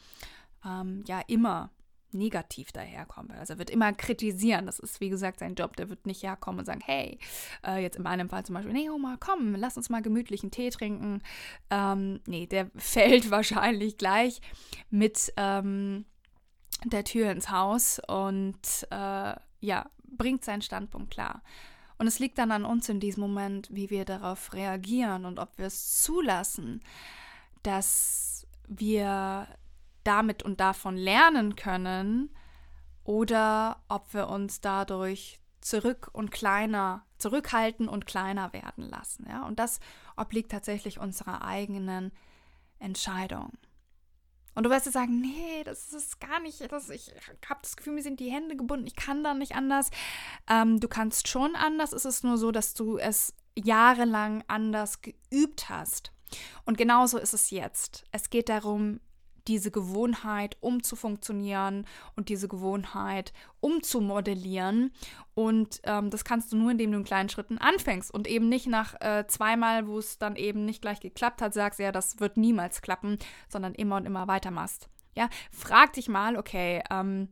ähm, 0.65 1.05
ja 1.07 1.21
immer 1.27 1.71
negativ 2.15 2.73
daherkommt. 2.73 3.33
Also 3.33 3.55
er 3.55 3.59
wird 3.59 3.71
immer 3.71 3.93
kritisieren. 3.93 4.67
Das 4.67 4.79
ist, 4.79 5.01
wie 5.01 5.11
gesagt, 5.11 5.41
sein 5.41 5.57
Job. 5.57 5.77
Der 5.77 5.91
wird 5.91 6.07
nicht 6.07 6.23
herkommen 6.23 6.61
und 6.61 6.65
sagen, 6.65 6.81
hey, 6.83 7.19
äh, 7.67 7.83
jetzt 7.83 7.97
in 7.97 8.05
meinem 8.05 8.31
Fall 8.31 8.45
zum 8.45 8.55
Beispiel, 8.55 8.73
nee, 8.73 8.89
Oma, 8.89 9.17
komm, 9.21 9.55
lass 9.57 9.77
uns 9.77 9.91
mal 9.91 10.01
gemütlichen 10.01 10.51
Tee 10.51 10.71
trinken. 10.71 11.23
Ähm, 11.71 12.21
nee, 12.27 12.47
der 12.47 12.71
fällt 12.77 13.31
wahrscheinlich 13.31 13.99
gleich 13.99 14.41
mit 14.91 15.33
ähm, 15.37 16.07
der 16.85 17.05
Tür 17.05 17.31
ins 17.31 17.51
Haus 17.51 18.01
und 18.07 18.87
äh, 18.91 19.35
ja, 19.61 19.91
bringt 20.05 20.45
seinen 20.45 20.63
Standpunkt 20.63 21.11
klar. 21.11 21.43
Und 21.99 22.07
es 22.07 22.19
liegt 22.19 22.39
dann 22.39 22.51
an 22.51 22.65
uns 22.65 22.89
in 22.89 23.01
diesem 23.01 23.21
Moment, 23.23 23.69
wie 23.71 23.91
wir 23.91 24.05
darauf 24.05 24.53
reagieren 24.53 25.25
und 25.25 25.39
ob 25.39 25.59
wir 25.59 25.67
es 25.67 26.03
zulassen, 26.03 26.83
dass 27.63 28.47
wir 28.67 29.47
damit 30.03 30.43
und 30.43 30.61
davon 30.61 30.97
lernen 30.97 31.57
können 31.57 32.31
oder 33.05 33.83
ob 33.89 34.13
wir 34.13 34.29
uns 34.29 34.61
dadurch 34.61 35.41
zurück 35.61 36.11
und 36.13 36.31
kleiner, 36.31 37.07
zurückhalten 37.19 37.89
und 37.89 38.07
kleiner 38.07 38.53
werden 38.53 38.85
lassen. 38.89 39.27
Ja? 39.29 39.47
Und 39.47 39.59
das 39.59 39.81
obliegt 40.17 40.51
tatsächlich 40.51 40.99
unserer 40.99 41.43
eigenen 41.43 42.13
Entscheidung. 42.79 43.53
Und 44.55 44.65
du 44.65 44.71
wirst 44.71 44.87
dir 44.87 44.91
sagen, 44.93 45.21
nee, 45.21 45.65
das 45.65 45.93
ist 45.93 46.21
gar 46.21 46.41
nicht, 46.41 46.71
das, 46.71 46.91
ich 46.91 47.13
habe 47.49 47.61
das 47.63 47.77
Gefühl, 47.77 47.95
mir 47.95 48.03
sind 48.03 48.21
die 48.21 48.31
Hände 48.31 48.57
gebunden, 48.57 48.87
ich 48.87 48.97
kann 48.97 49.25
da 49.25 49.35
nicht 49.35 49.57
anders. 49.57 49.91
Ähm, 50.49 50.81
du 50.81 50.89
kannst 50.89 51.29
schon 51.29 51.57
anders, 51.57 51.93
es 51.93 52.05
ist 52.05 52.25
nur 52.25 52.39
so, 52.39 52.53
dass 52.53 52.75
du 52.75 52.99
es 52.99 53.35
jahrelang 53.57 54.45
anders 54.47 55.01
geübt 55.03 55.69
hast. 55.69 56.13
Und 56.65 56.79
genauso 56.79 57.19
ist 57.19 57.35
es 57.35 57.51
jetzt. 57.51 58.05
Es 58.11 58.31
geht 58.31 58.49
darum, 58.49 59.01
diese 59.49 59.71
Gewohnheit 59.71 60.57
umzufunktionieren 60.61 61.87
und 62.17 62.29
diese 62.29 62.49
Gewohnheit 62.49 63.33
umzumodellieren. 63.61 64.93
Und 65.35 65.81
ähm, 65.85 66.11
das 66.11 66.25
kannst 66.25 66.53
du 66.53 66.57
nur, 66.57 66.71
indem 66.71 66.93
du 66.93 66.99
in 66.99 67.05
kleinen 67.05 67.29
Schritten 67.29 67.59
anfängst 67.59 68.13
und 68.13 68.27
eben 68.27 68.49
nicht 68.49 68.67
nach 68.67 69.01
äh, 69.01 69.27
zweimal, 69.27 69.87
wo 69.87 69.99
es 69.99 70.19
dann 70.19 70.37
eben 70.37 70.65
nicht 70.65 70.83
gleich 70.83 71.01
geklappt 71.01 71.43
hat, 71.43 71.55
sagst, 71.55 71.81
ja, 71.81 71.93
das 71.93 72.21
wird 72.21 72.37
niemals 72.37 72.83
klappen, 72.83 73.19
sondern 73.49 73.75
immer 73.75 73.97
und 73.97 74.07
immer 74.07 74.29
weiter 74.29 74.51
machst. 74.51 74.89
Ja, 75.17 75.29
frag 75.51 75.93
dich 75.93 76.09
mal, 76.09 76.37
okay, 76.37 76.83
ähm, 76.91 77.29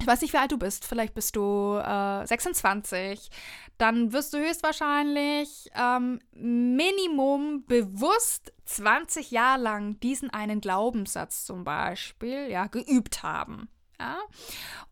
ich 0.00 0.06
weiß 0.06 0.20
nicht, 0.20 0.32
wie 0.32 0.38
alt 0.38 0.52
du 0.52 0.58
bist, 0.58 0.84
vielleicht 0.84 1.14
bist 1.14 1.36
du 1.36 1.76
äh, 1.76 2.26
26, 2.26 3.30
dann 3.78 4.12
wirst 4.12 4.34
du 4.34 4.38
höchstwahrscheinlich 4.38 5.70
ähm, 5.74 6.20
Minimum 6.32 7.64
bewusst 7.66 8.52
20 8.66 9.30
Jahre 9.30 9.60
lang 9.60 10.00
diesen 10.00 10.30
einen 10.30 10.60
Glaubenssatz 10.60 11.44
zum 11.44 11.64
Beispiel 11.64 12.48
ja, 12.48 12.66
geübt 12.66 13.22
haben. 13.22 13.68
Ja? 13.98 14.18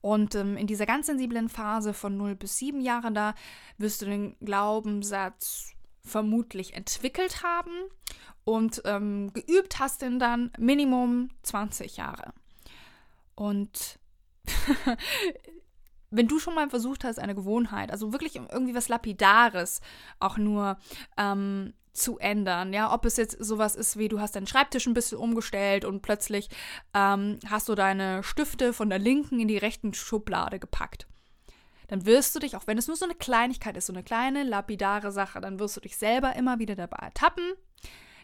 Und 0.01 0.35
ähm, 0.35 0.57
in 0.57 0.67
dieser 0.67 0.87
ganz 0.87 1.07
sensiblen 1.07 1.49
Phase 1.49 1.95
von 1.95 2.17
0 2.17 2.35
bis 2.35 2.59
7 2.59 2.81
Jahre, 2.81 3.13
da 3.13 3.35
wirst 3.79 4.03
du 4.03 4.07
den 4.07 4.37
Glaubenssatz 4.41 5.73
vermutlich 6.05 6.75
entwickelt 6.75 7.43
haben 7.43 7.73
und 8.45 8.83
ähm, 8.85 9.33
geübt 9.33 9.79
hast 9.79 10.03
ihn 10.03 10.19
dann 10.19 10.51
Minimum 10.59 11.31
20 11.43 11.97
Jahre. 11.97 12.33
Und 13.35 13.99
wenn 16.11 16.29
du 16.29 16.39
schon 16.39 16.55
mal 16.55 16.69
versucht 16.71 17.05
hast, 17.05 17.19
eine 17.19 17.35
Gewohnheit, 17.35 17.91
also 17.91 18.13
wirklich 18.13 18.37
irgendwie 18.37 18.75
was 18.75 18.89
Lapidares 18.89 19.81
auch 20.21 20.37
nur 20.37 20.79
ähm, 21.17 21.73
zu 21.93 22.19
ändern, 22.19 22.73
ja, 22.73 22.93
ob 22.93 23.05
es 23.05 23.17
jetzt 23.17 23.37
sowas 23.43 23.77
ist 23.77 23.99
wie 23.99 24.09
du 24.09 24.21
hast 24.21 24.37
deinen 24.37 24.47
Schreibtisch 24.47 24.87
ein 24.87 24.95
bisschen 24.95 25.19
umgestellt 25.19 25.85
und 25.85 26.03
plötzlich 26.03 26.49
ähm, 26.95 27.39
hast 27.49 27.69
du 27.69 27.75
deine 27.75 28.23
Stifte 28.23 28.73
von 28.73 28.89
der 28.89 28.99
linken 28.99 29.41
in 29.41 29.49
die 29.49 29.59
rechten 29.59 29.93
Schublade 29.93 30.59
gepackt. 30.59 31.07
Dann 31.89 32.07
wirst 32.07 32.35
du 32.35 32.39
dich, 32.39 32.57
auch 32.57 32.67
wenn 32.67 32.79
es 32.79 32.87
nur 32.87 32.97
so 32.97 33.05
eine 33.05 33.15
Kleinigkeit 33.15 33.77
ist, 33.77 33.87
so 33.87 33.93
eine 33.93 34.03
kleine 34.03 34.45
lapidare 34.45 35.13
Sache, 35.13 35.41
dann 35.41 35.59
wirst 35.59 35.77
du 35.77 35.81
dich 35.81 35.97
selber 35.97 36.35
immer 36.37 36.59
wieder 36.59 36.75
dabei 36.75 37.05
ertappen, 37.05 37.53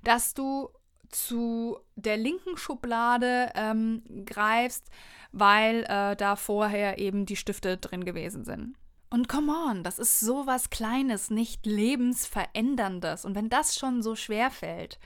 dass 0.05 0.33
du 0.33 0.71
zu 1.11 1.79
der 1.97 2.17
linken 2.17 2.57
Schublade 2.57 3.51
ähm, 3.55 4.03
greifst, 4.25 4.91
weil 5.33 5.85
äh, 5.85 6.17
da 6.17 6.37
vorher 6.37 6.99
eben 6.99 7.27
die 7.27 7.37
Stifte 7.37 7.77
drin 7.77 8.05
gewesen 8.05 8.45
sind. 8.45 8.77
Und 9.11 9.29
come 9.29 9.53
on, 9.53 9.85
das 9.85 9.99
ist 9.99 10.21
so 10.21 10.47
was 10.47 10.71
Kleines, 10.71 11.31
nicht 11.31 11.65
lebensveränderndes. 11.65 13.25
Und 13.25 13.35
wenn 13.35 13.49
das 13.49 13.79
schon 13.79 14.03
so 14.03 14.15
schwer 14.15 14.51
fällt, 14.51 14.99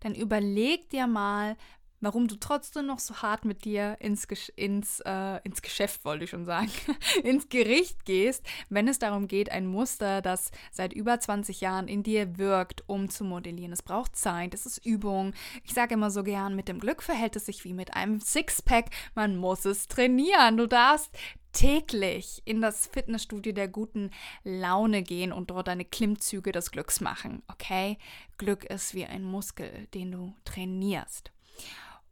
dann 0.00 0.14
überleg 0.14 0.90
dir 0.90 1.06
mal, 1.06 1.56
warum 2.04 2.28
du 2.28 2.36
trotzdem 2.36 2.86
noch 2.86 2.98
so 2.98 3.16
hart 3.16 3.44
mit 3.44 3.64
dir 3.64 3.96
ins, 4.00 4.26
ins, 4.56 5.00
äh, 5.00 5.40
ins 5.42 5.62
Geschäft, 5.62 6.04
wollte 6.04 6.24
ich 6.24 6.30
schon 6.30 6.44
sagen, 6.44 6.70
ins 7.24 7.48
Gericht 7.48 8.04
gehst, 8.04 8.44
wenn 8.68 8.88
es 8.88 8.98
darum 8.98 9.26
geht, 9.26 9.50
ein 9.50 9.66
Muster, 9.66 10.22
das 10.22 10.50
seit 10.70 10.92
über 10.92 11.18
20 11.18 11.60
Jahren 11.60 11.88
in 11.88 12.02
dir 12.02 12.38
wirkt, 12.38 12.84
umzumodellieren. 12.86 13.72
Es 13.72 13.82
braucht 13.82 14.16
Zeit, 14.16 14.54
es 14.54 14.66
ist 14.66 14.84
Übung. 14.84 15.32
Ich 15.64 15.72
sage 15.72 15.94
immer 15.94 16.10
so 16.10 16.22
gern, 16.22 16.54
mit 16.54 16.68
dem 16.68 16.78
Glück 16.78 17.02
verhält 17.02 17.36
es 17.36 17.46
sich 17.46 17.64
wie 17.64 17.74
mit 17.74 17.94
einem 17.94 18.20
Sixpack. 18.20 18.90
Man 19.14 19.36
muss 19.36 19.64
es 19.64 19.88
trainieren. 19.88 20.56
Du 20.56 20.66
darfst 20.66 21.10
täglich 21.52 22.42
in 22.44 22.60
das 22.60 22.86
Fitnessstudio 22.86 23.52
der 23.52 23.68
guten 23.68 24.10
Laune 24.42 25.02
gehen 25.02 25.32
und 25.32 25.50
dort 25.50 25.68
deine 25.68 25.84
Klimmzüge 25.84 26.52
des 26.52 26.70
Glücks 26.70 27.00
machen. 27.00 27.42
Okay? 27.48 27.96
Glück 28.36 28.64
ist 28.64 28.94
wie 28.94 29.06
ein 29.06 29.22
Muskel, 29.22 29.86
den 29.94 30.12
du 30.12 30.34
trainierst. 30.44 31.32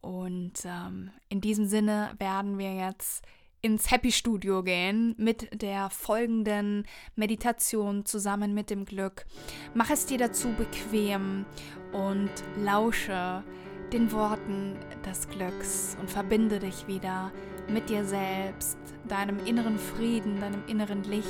Und 0.02 0.52
ähm, 0.64 1.10
in 1.28 1.40
diesem 1.40 1.66
Sinne 1.66 2.10
werden 2.18 2.58
wir 2.58 2.74
jetzt 2.74 3.24
ins 3.62 3.92
Happy 3.92 4.10
Studio 4.10 4.64
gehen 4.64 5.14
mit 5.16 5.62
der 5.62 5.88
folgenden 5.88 6.84
Meditation 7.14 8.04
zusammen 8.04 8.52
mit 8.52 8.70
dem 8.70 8.84
Glück. 8.84 9.24
Mach 9.72 9.88
es 9.88 10.04
dir 10.04 10.18
dazu 10.18 10.48
bequem 10.48 11.46
und 11.92 12.30
lausche 12.58 13.44
den 13.92 14.10
Worten 14.10 14.76
des 15.06 15.28
Glücks 15.28 15.96
und 16.00 16.10
verbinde 16.10 16.58
dich 16.58 16.88
wieder 16.88 17.30
mit 17.68 17.88
dir 17.88 18.04
selbst, 18.04 18.78
deinem 19.06 19.38
inneren 19.46 19.78
Frieden, 19.78 20.40
deinem 20.40 20.66
inneren 20.66 21.04
Licht 21.04 21.28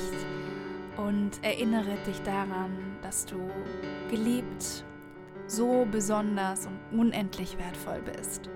und 0.97 1.31
erinnere 1.43 1.97
dich 2.07 2.19
daran, 2.23 2.97
dass 3.03 3.25
du 3.27 3.37
geliebt, 4.09 4.85
so 5.47 5.87
besonders 5.89 6.67
und 6.67 6.99
unendlich 6.99 7.57
wertvoll 7.57 8.01
bist. 8.01 8.49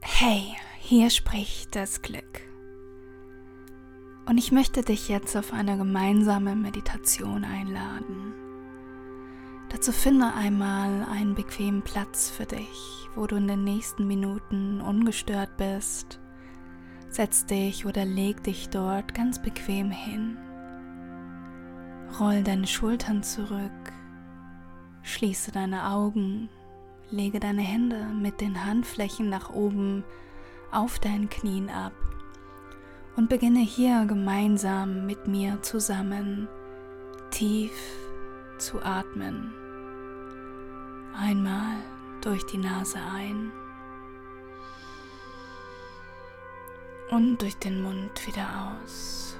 Hey, 0.00 0.56
hier 0.78 1.10
spricht 1.10 1.76
das 1.76 2.02
Glück. 2.02 2.40
Und 4.26 4.36
ich 4.36 4.52
möchte 4.52 4.82
dich 4.82 5.08
jetzt 5.08 5.36
auf 5.36 5.52
eine 5.52 5.78
gemeinsame 5.78 6.54
Meditation 6.54 7.44
einladen. 7.44 8.34
Dazu 9.70 9.92
finde 9.92 10.32
einmal 10.34 11.06
einen 11.10 11.34
bequemen 11.34 11.82
Platz 11.82 12.30
für 12.30 12.46
dich, 12.46 13.08
wo 13.14 13.26
du 13.26 13.36
in 13.36 13.48
den 13.48 13.64
nächsten 13.64 14.06
Minuten 14.06 14.80
ungestört 14.80 15.56
bist. 15.56 16.18
Setz 17.10 17.46
dich 17.46 17.86
oder 17.86 18.04
leg 18.04 18.42
dich 18.44 18.68
dort 18.68 19.14
ganz 19.14 19.40
bequem 19.40 19.90
hin. 19.90 20.36
Roll 22.20 22.42
deine 22.42 22.66
Schultern 22.66 23.22
zurück, 23.22 23.92
schließe 25.02 25.52
deine 25.52 25.90
Augen, 25.90 26.48
lege 27.10 27.40
deine 27.40 27.62
Hände 27.62 28.06
mit 28.20 28.40
den 28.40 28.64
Handflächen 28.64 29.28
nach 29.28 29.50
oben 29.50 30.04
auf 30.70 30.98
deinen 30.98 31.28
Knien 31.28 31.70
ab 31.70 31.92
und 33.16 33.28
beginne 33.28 33.60
hier 33.60 34.04
gemeinsam 34.06 35.06
mit 35.06 35.26
mir 35.26 35.60
zusammen 35.62 36.48
tief 37.30 37.72
zu 38.58 38.82
atmen. 38.82 39.52
Einmal 41.14 41.76
durch 42.20 42.44
die 42.46 42.58
Nase 42.58 42.98
ein 43.14 43.50
und 47.10 47.40
durch 47.40 47.56
den 47.56 47.82
Mund 47.82 48.26
wieder 48.26 48.46
aus. 48.82 49.36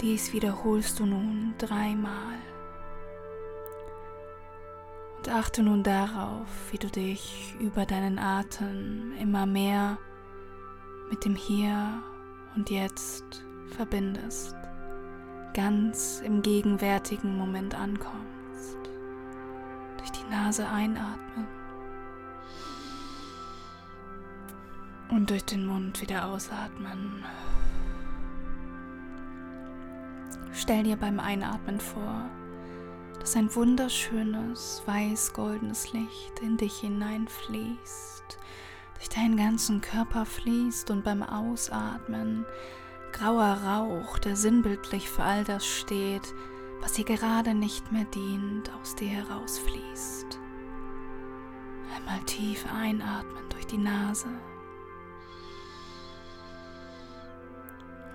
Dies 0.00 0.32
wiederholst 0.32 1.00
du 1.00 1.06
nun 1.06 1.54
dreimal. 1.58 2.36
Und 5.16 5.28
achte 5.28 5.62
nun 5.62 5.82
darauf, 5.82 6.46
wie 6.70 6.78
du 6.78 6.86
dich 6.86 7.56
über 7.60 7.84
deinen 7.84 8.18
Atem 8.18 9.12
immer 9.20 9.44
mehr 9.44 9.98
mit 11.10 11.24
dem 11.24 11.34
Hier 11.34 12.00
und 12.54 12.70
Jetzt 12.70 13.44
verbindest, 13.76 14.54
ganz 15.52 16.22
im 16.24 16.42
gegenwärtigen 16.42 17.36
Moment 17.36 17.74
ankommst. 17.74 18.76
Durch 19.98 20.10
die 20.12 20.30
Nase 20.30 20.68
einatmen 20.68 21.57
und 25.10 25.30
durch 25.30 25.44
den 25.44 25.66
Mund 25.66 26.00
wieder 26.00 26.26
ausatmen. 26.26 27.24
Stell 30.52 30.82
dir 30.82 30.96
beim 30.96 31.20
Einatmen 31.20 31.80
vor, 31.80 32.28
dass 33.20 33.36
ein 33.36 33.54
wunderschönes 33.54 34.82
weiß-goldenes 34.86 35.92
Licht 35.92 36.40
in 36.42 36.56
dich 36.56 36.78
hineinfließt, 36.78 38.38
durch 38.94 39.08
deinen 39.08 39.36
ganzen 39.36 39.80
Körper 39.80 40.26
fließt 40.26 40.90
und 40.90 41.04
beim 41.04 41.22
Ausatmen 41.22 42.44
grauer 43.12 43.58
Rauch, 43.64 44.18
der 44.18 44.36
sinnbildlich 44.36 45.08
für 45.08 45.22
all 45.22 45.44
das 45.44 45.66
steht, 45.66 46.34
was 46.80 46.92
dir 46.92 47.04
gerade 47.04 47.54
nicht 47.54 47.90
mehr 47.92 48.04
dient, 48.04 48.70
aus 48.80 48.94
dir 48.94 49.08
herausfließt. 49.08 50.38
Einmal 51.96 52.20
tief 52.26 52.64
einatmen 52.72 53.48
durch 53.50 53.66
die 53.66 53.78
Nase 53.78 54.28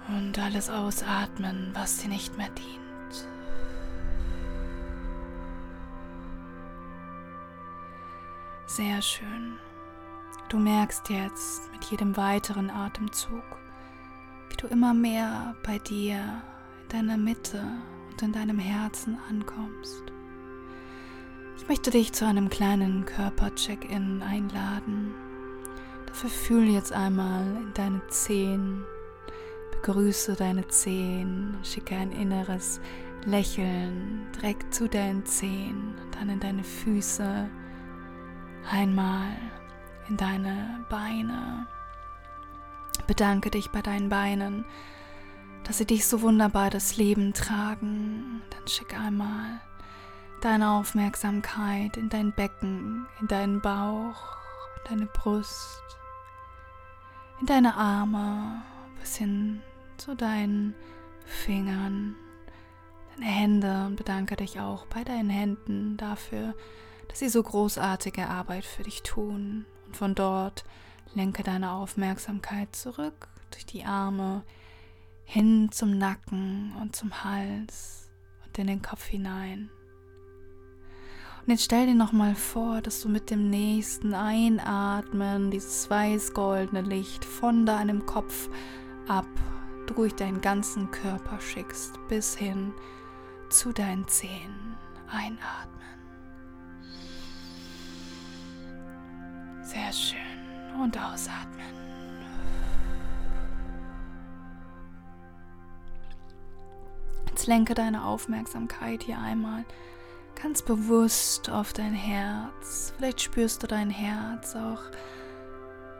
und 0.09 0.37
alles 0.39 0.69
ausatmen, 0.69 1.71
was 1.73 1.97
dir 1.97 2.09
nicht 2.09 2.37
mehr 2.37 2.49
dient. 2.49 3.27
Sehr 8.65 9.01
schön. 9.01 9.57
Du 10.49 10.57
merkst 10.57 11.09
jetzt 11.09 11.71
mit 11.71 11.85
jedem 11.85 12.17
weiteren 12.17 12.69
Atemzug, 12.69 13.43
wie 14.49 14.55
du 14.57 14.67
immer 14.67 14.93
mehr 14.93 15.55
bei 15.63 15.79
dir, 15.79 16.41
in 16.83 16.89
deiner 16.89 17.17
Mitte 17.17 17.63
und 18.11 18.21
in 18.21 18.31
deinem 18.31 18.59
Herzen 18.59 19.17
ankommst. 19.29 20.03
Ich 21.57 21.67
möchte 21.67 21.91
dich 21.91 22.13
zu 22.13 22.25
einem 22.25 22.49
kleinen 22.49 23.05
Körper-Check-In 23.05 24.21
einladen. 24.21 25.13
Dafür 26.07 26.29
fühl 26.29 26.67
jetzt 26.67 26.91
einmal 26.91 27.43
in 27.57 27.73
deine 27.73 28.07
Zehen, 28.09 28.83
begrüße 29.83 30.35
deine 30.35 30.65
Zehen, 30.69 31.57
schicke 31.61 31.95
ein 31.95 32.13
inneres 32.13 32.79
Lächeln 33.25 34.27
direkt 34.33 34.73
zu 34.73 34.87
deinen 34.87 35.25
Zehen, 35.25 35.95
dann 36.11 36.29
in 36.29 36.39
deine 36.39 36.63
Füße, 36.63 37.49
einmal 38.71 39.27
in 40.07 40.15
deine 40.15 40.85
Beine. 40.89 41.67
Bedanke 43.07 43.51
dich 43.51 43.71
bei 43.71 43.81
deinen 43.81 44.07
Beinen, 44.07 44.63
dass 45.65 45.79
sie 45.79 45.85
dich 45.85 46.07
so 46.07 46.21
wunderbar 46.21 46.69
das 46.69 46.95
Leben 46.95 47.33
tragen. 47.33 48.41
Dann 48.51 48.67
schick 48.67 48.97
einmal 48.97 49.59
deine 50.39 50.71
Aufmerksamkeit 50.71 51.97
in 51.97 52.07
dein 52.07 52.31
Becken, 52.31 53.05
in 53.19 53.27
deinen 53.27 53.59
Bauch, 53.59 54.37
deine 54.87 55.07
Brust, 55.07 55.81
in 57.41 57.47
deine 57.47 57.75
Arme, 57.75 58.61
bis 59.01 59.17
hin 59.17 59.61
zu 59.97 60.15
deinen 60.15 60.75
Fingern, 61.25 62.15
deine 63.15 63.31
Hände 63.31 63.85
und 63.85 63.95
bedanke 63.95 64.35
dich 64.35 64.59
auch 64.59 64.85
bei 64.87 65.03
deinen 65.03 65.29
Händen 65.29 65.97
dafür, 65.97 66.53
dass 67.07 67.19
sie 67.19 67.29
so 67.29 67.43
großartige 67.43 68.27
Arbeit 68.27 68.65
für 68.65 68.83
dich 68.83 69.03
tun. 69.03 69.65
Und 69.85 69.97
von 69.97 70.15
dort 70.15 70.63
lenke 71.13 71.43
deine 71.43 71.71
Aufmerksamkeit 71.71 72.75
zurück 72.75 73.27
durch 73.51 73.65
die 73.65 73.85
Arme 73.85 74.43
hin 75.25 75.69
zum 75.71 75.97
Nacken 75.97 76.73
und 76.81 76.95
zum 76.95 77.23
Hals 77.23 78.09
und 78.45 78.57
in 78.57 78.67
den 78.67 78.81
Kopf 78.81 79.05
hinein. 79.05 79.69
Und 81.45 81.51
jetzt 81.51 81.65
stell 81.65 81.87
dir 81.87 81.95
nochmal 81.95 82.35
vor, 82.35 82.81
dass 82.81 83.01
du 83.01 83.09
mit 83.09 83.29
dem 83.29 83.49
nächsten 83.49 84.13
Einatmen 84.13 85.51
dieses 85.51 85.89
weiß-goldene 85.89 86.81
Licht 86.81 87.25
von 87.25 87.65
deinem 87.65 88.05
Kopf 88.05 88.49
ab 89.09 89.27
durch 89.93 90.15
deinen 90.15 90.41
ganzen 90.41 90.91
Körper 90.91 91.39
schickst, 91.39 91.99
bis 92.07 92.35
hin 92.35 92.73
zu 93.49 93.71
deinen 93.71 94.07
Zehen. 94.07 94.75
Einatmen. 95.07 95.69
Sehr 99.61 99.93
schön. 99.93 100.19
Und 100.81 100.97
ausatmen. 100.97 101.53
Jetzt 107.29 107.47
lenke 107.47 107.73
deine 107.73 108.05
Aufmerksamkeit 108.05 109.03
hier 109.03 109.19
einmal 109.19 109.65
ganz 110.41 110.61
bewusst 110.61 111.49
auf 111.49 111.73
dein 111.73 111.93
Herz. 111.93 112.93
Vielleicht 112.97 113.21
spürst 113.21 113.63
du 113.63 113.67
dein 113.67 113.89
Herz 113.89 114.55
auch 114.55 114.81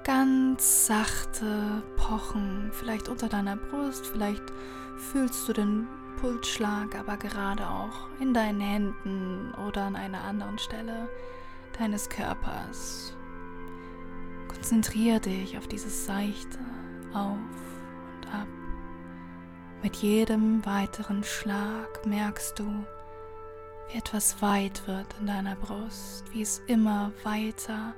ganz 0.03 0.87
sachte 0.87 1.83
pochen, 1.95 2.69
vielleicht 2.73 3.07
unter 3.07 3.29
deiner 3.29 3.55
Brust, 3.55 4.05
vielleicht 4.07 4.43
fühlst 4.97 5.47
du 5.47 5.53
den 5.53 5.87
Pulsschlag, 6.19 6.95
aber 6.95 7.17
gerade 7.17 7.67
auch 7.67 8.07
in 8.19 8.33
deinen 8.33 8.61
Händen 8.61 9.53
oder 9.67 9.83
an 9.83 9.95
einer 9.95 10.23
anderen 10.23 10.57
Stelle 10.57 11.09
deines 11.77 12.09
Körpers. 12.09 13.15
Konzentriere 14.47 15.19
dich 15.19 15.57
auf 15.57 15.67
dieses 15.67 16.05
seichte 16.05 16.59
Auf 17.13 17.37
und 17.37 18.33
Ab. 18.33 18.47
Mit 19.81 19.97
jedem 19.97 20.65
weiteren 20.65 21.23
Schlag 21.23 22.05
merkst 22.05 22.59
du, 22.59 22.85
wie 23.89 23.97
etwas 23.97 24.41
weit 24.41 24.87
wird 24.87 25.07
in 25.19 25.27
deiner 25.27 25.55
Brust, 25.55 26.23
wie 26.31 26.41
es 26.41 26.61
immer 26.67 27.11
weiter 27.23 27.93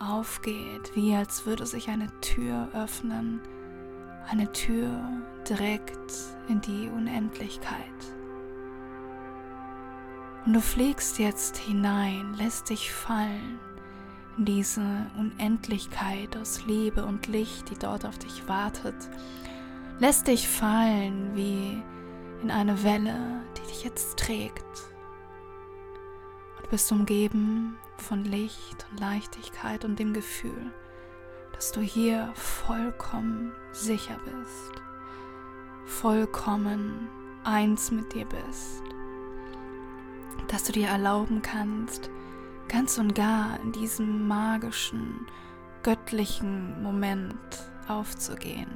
aufgeht, 0.00 0.94
wie 0.94 1.14
als 1.14 1.46
würde 1.46 1.66
sich 1.66 1.88
eine 1.88 2.08
Tür 2.20 2.68
öffnen, 2.74 3.40
eine 4.28 4.50
Tür 4.52 4.90
direkt 5.48 6.12
in 6.48 6.60
die 6.60 6.88
Unendlichkeit. 6.88 7.78
Und 10.46 10.52
du 10.52 10.60
fliegst 10.60 11.18
jetzt 11.18 11.56
hinein, 11.56 12.34
lässt 12.34 12.70
dich 12.70 12.92
fallen 12.92 13.58
in 14.36 14.44
diese 14.44 15.06
Unendlichkeit 15.18 16.36
aus 16.36 16.64
Liebe 16.66 17.04
und 17.04 17.26
Licht, 17.26 17.70
die 17.70 17.78
dort 17.78 18.06
auf 18.06 18.18
dich 18.18 18.48
wartet, 18.48 18.94
lässt 19.98 20.28
dich 20.28 20.48
fallen 20.48 21.34
wie 21.34 21.82
in 22.42 22.50
eine 22.50 22.84
Welle, 22.84 23.42
die 23.56 23.66
dich 23.68 23.84
jetzt 23.84 24.16
trägt 24.18 24.64
Du 26.68 26.72
bist 26.72 26.92
umgeben 26.92 27.78
von 28.00 28.24
Licht 28.24 28.86
und 28.90 29.00
Leichtigkeit 29.00 29.84
und 29.84 29.98
dem 29.98 30.14
Gefühl, 30.14 30.72
dass 31.52 31.72
du 31.72 31.80
hier 31.80 32.30
vollkommen 32.34 33.52
sicher 33.72 34.16
bist, 34.24 34.82
vollkommen 35.84 37.08
eins 37.44 37.90
mit 37.90 38.12
dir 38.14 38.26
bist, 38.26 38.82
dass 40.48 40.64
du 40.64 40.72
dir 40.72 40.88
erlauben 40.88 41.42
kannst, 41.42 42.10
ganz 42.68 42.98
und 42.98 43.14
gar 43.14 43.58
in 43.60 43.72
diesem 43.72 44.28
magischen, 44.28 45.26
göttlichen 45.82 46.82
Moment 46.82 47.34
aufzugehen, 47.88 48.70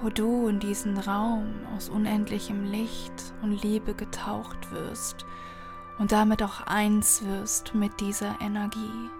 wo 0.00 0.08
du 0.08 0.48
in 0.48 0.60
diesen 0.60 0.96
Raum 0.96 1.52
aus 1.74 1.88
unendlichem 1.88 2.64
Licht 2.64 3.34
und 3.42 3.62
Liebe 3.62 3.94
getaucht 3.94 4.70
wirst 4.70 5.26
und 5.98 6.12
damit 6.12 6.42
auch 6.42 6.66
eins 6.66 7.24
wirst 7.24 7.74
mit 7.74 8.00
dieser 8.00 8.40
Energie, 8.40 9.10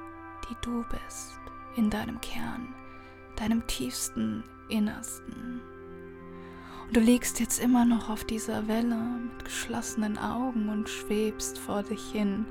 die 0.49 0.57
du 0.63 0.85
bist, 0.85 1.39
in 1.77 1.91
deinem 1.91 2.21
Kern, 2.21 2.75
deinem 3.37 3.67
tiefsten 3.67 4.45
Innersten. 4.69 5.61
Und 6.87 6.97
du 6.97 7.01
liegst 7.01 7.41
jetzt 7.41 7.63
immer 7.63 7.85
noch 7.85 8.11
auf 8.11 8.25
dieser 8.25 8.69
Welle 8.69 8.97
mit 8.97 9.45
geschlossenen 9.45 10.19
Augen 10.19 10.69
und 10.69 10.89
schwebst 10.89 11.59
vor 11.59 11.83
dich 11.83 12.11
hin, 12.11 12.47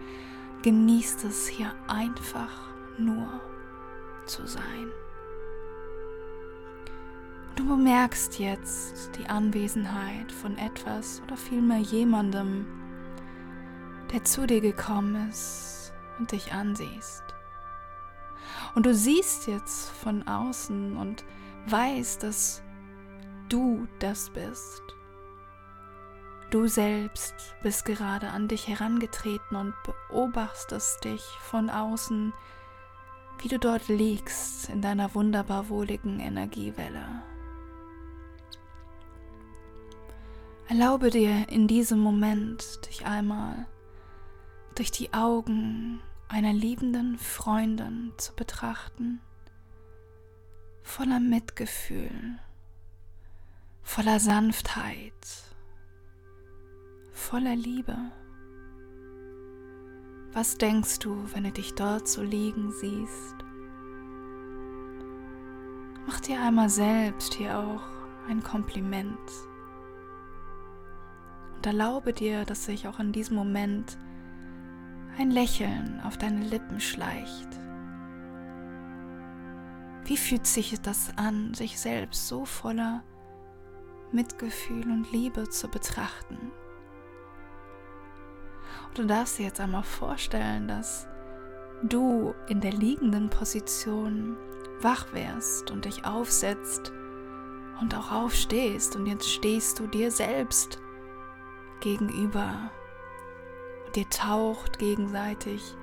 genießt 0.63 1.23
es 1.25 1.47
hier 1.47 1.73
einfach 1.87 2.51
nur 2.97 3.41
zu 4.25 4.45
sein. 4.47 4.91
Und 7.49 7.59
du 7.59 7.67
bemerkst 7.67 8.39
jetzt 8.39 9.11
die 9.17 9.27
Anwesenheit 9.27 10.31
von 10.31 10.57
etwas 10.57 11.21
oder 11.25 11.35
vielmehr 11.35 11.79
jemandem, 11.79 12.65
der 14.11 14.23
zu 14.23 14.45
dir 14.45 14.61
gekommen 14.61 15.29
ist 15.29 15.93
und 16.19 16.31
dich 16.31 16.53
ansiehst. 16.53 17.23
Und 18.75 18.85
du 18.85 18.93
siehst 18.93 19.47
jetzt 19.47 19.89
von 19.89 20.27
außen 20.27 20.97
und 20.97 21.23
weißt, 21.67 22.23
dass 22.23 22.61
du 23.49 23.87
das 23.99 24.29
bist. 24.29 24.81
Du 26.49 26.67
selbst 26.67 27.33
bist 27.63 27.85
gerade 27.85 28.29
an 28.29 28.47
dich 28.47 28.67
herangetreten 28.67 29.55
und 29.55 29.73
beobachtest 29.83 31.03
dich 31.03 31.21
von 31.39 31.69
außen, 31.69 32.33
wie 33.41 33.47
du 33.47 33.57
dort 33.57 33.87
liegst 33.87 34.69
in 34.69 34.81
deiner 34.81 35.15
wunderbar 35.15 35.69
wohligen 35.69 36.19
Energiewelle. 36.19 37.23
Erlaube 40.67 41.09
dir 41.09 41.47
in 41.49 41.67
diesem 41.67 41.99
Moment 41.99 42.85
dich 42.85 43.05
einmal 43.05 43.65
durch 44.75 44.91
die 44.91 45.13
Augen 45.13 46.01
einer 46.27 46.53
liebenden 46.53 47.17
Freundin 47.17 48.13
zu 48.17 48.33
betrachten, 48.33 49.19
voller 50.81 51.19
Mitgefühl, 51.19 52.39
voller 53.83 54.19
Sanftheit, 54.19 55.11
voller 57.11 57.55
Liebe. 57.55 57.97
Was 60.33 60.57
denkst 60.57 60.99
du, 60.99 61.17
wenn 61.33 61.43
du 61.43 61.51
dich 61.51 61.75
dort 61.75 62.07
so 62.07 62.23
liegen 62.23 62.71
siehst? 62.71 63.35
Mach 66.07 66.21
dir 66.21 66.41
einmal 66.41 66.69
selbst 66.69 67.33
hier 67.33 67.59
auch 67.59 67.83
ein 68.29 68.41
Kompliment 68.41 69.19
und 71.55 71.65
erlaube 71.65 72.13
dir, 72.13 72.45
dass 72.45 72.65
sich 72.65 72.87
auch 72.87 72.99
in 72.99 73.11
diesem 73.11 73.35
Moment 73.35 73.97
ein 75.17 75.31
Lächeln 75.31 76.01
auf 76.05 76.17
deine 76.17 76.43
Lippen 76.45 76.79
schleicht. 76.79 77.47
Wie 80.05 80.17
fühlt 80.17 80.47
sich 80.47 80.79
das 80.81 81.11
an, 81.17 81.53
sich 81.53 81.79
selbst 81.79 82.27
so 82.27 82.45
voller 82.45 83.03
Mitgefühl 84.11 84.83
und 84.83 85.11
Liebe 85.11 85.49
zu 85.49 85.67
betrachten? 85.67 86.51
Und 88.87 88.97
du 88.97 89.05
darfst 89.05 89.39
dir 89.39 89.45
jetzt 89.45 89.59
einmal 89.59 89.83
vorstellen, 89.83 90.67
dass 90.67 91.07
du 91.83 92.33
in 92.47 92.61
der 92.61 92.73
liegenden 92.73 93.29
Position 93.29 94.37
wach 94.81 95.13
wärst 95.13 95.71
und 95.71 95.85
dich 95.85 96.05
aufsetzt 96.05 96.91
und 97.79 97.95
auch 97.95 98.11
aufstehst 98.11 98.95
und 98.95 99.05
jetzt 99.05 99.29
stehst 99.29 99.79
du 99.79 99.87
dir 99.87 100.11
selbst 100.11 100.79
gegenüber 101.79 102.71
ihr 103.97 104.09
taucht 104.09 104.79
gegenseitig 104.79 105.75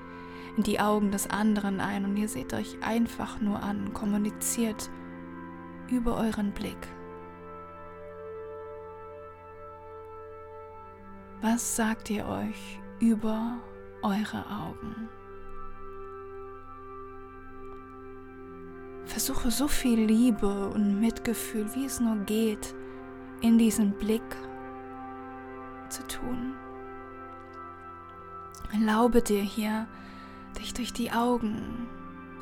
in 0.56 0.62
die 0.62 0.80
Augen 0.80 1.10
des 1.10 1.30
anderen 1.30 1.80
ein 1.80 2.04
und 2.04 2.16
ihr 2.16 2.28
seht 2.28 2.52
euch 2.52 2.76
einfach 2.82 3.40
nur 3.40 3.62
an, 3.62 3.92
kommuniziert 3.94 4.90
über 5.88 6.16
euren 6.16 6.52
Blick. 6.52 6.88
Was 11.40 11.76
sagt 11.76 12.10
ihr 12.10 12.26
euch 12.26 12.80
über 12.98 13.58
eure 14.02 14.44
Augen? 14.50 15.08
Versuche 19.04 19.50
so 19.50 19.68
viel 19.68 20.04
Liebe 20.04 20.68
und 20.68 21.00
Mitgefühl, 21.00 21.66
wie 21.74 21.86
es 21.86 22.00
nur 22.00 22.16
geht, 22.26 22.74
in 23.40 23.56
diesen 23.56 23.92
Blick 23.92 24.36
zu 25.88 26.06
tun. 26.08 26.54
Erlaube 28.72 29.22
dir 29.22 29.40
hier, 29.40 29.86
dich 30.58 30.74
durch 30.74 30.92
die 30.92 31.10
Augen 31.10 31.88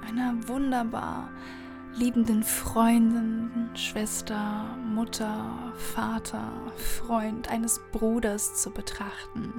einer 0.07 0.35
wunderbar 0.49 1.29
liebenden 1.95 2.43
Freundin, 2.43 3.71
Schwester, 3.75 4.77
Mutter, 4.85 5.73
Vater, 5.77 6.53
Freund, 6.77 7.49
eines 7.49 7.81
Bruders 7.93 8.61
zu 8.61 8.71
betrachten. 8.71 9.55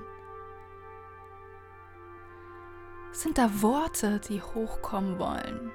Sind 3.11 3.37
da 3.37 3.61
Worte, 3.61 4.19
die 4.29 4.41
hochkommen 4.41 5.17
wollen, 5.17 5.71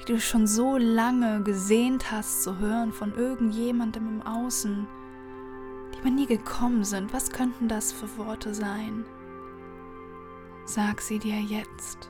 die 0.00 0.12
du 0.12 0.20
schon 0.20 0.46
so 0.46 0.78
lange 0.78 1.42
gesehnt 1.42 2.10
hast 2.10 2.44
zu 2.44 2.58
hören 2.58 2.92
von 2.92 3.14
irgendjemandem 3.14 4.08
im 4.08 4.22
Außen, 4.22 4.86
die 5.92 5.98
aber 5.98 6.10
nie 6.10 6.26
gekommen 6.26 6.84
sind? 6.84 7.12
Was 7.12 7.30
könnten 7.30 7.68
das 7.68 7.92
für 7.92 8.16
Worte 8.16 8.54
sein? 8.54 9.04
Sag 10.64 11.00
sie 11.00 11.18
dir 11.18 11.40
jetzt. 11.40 12.08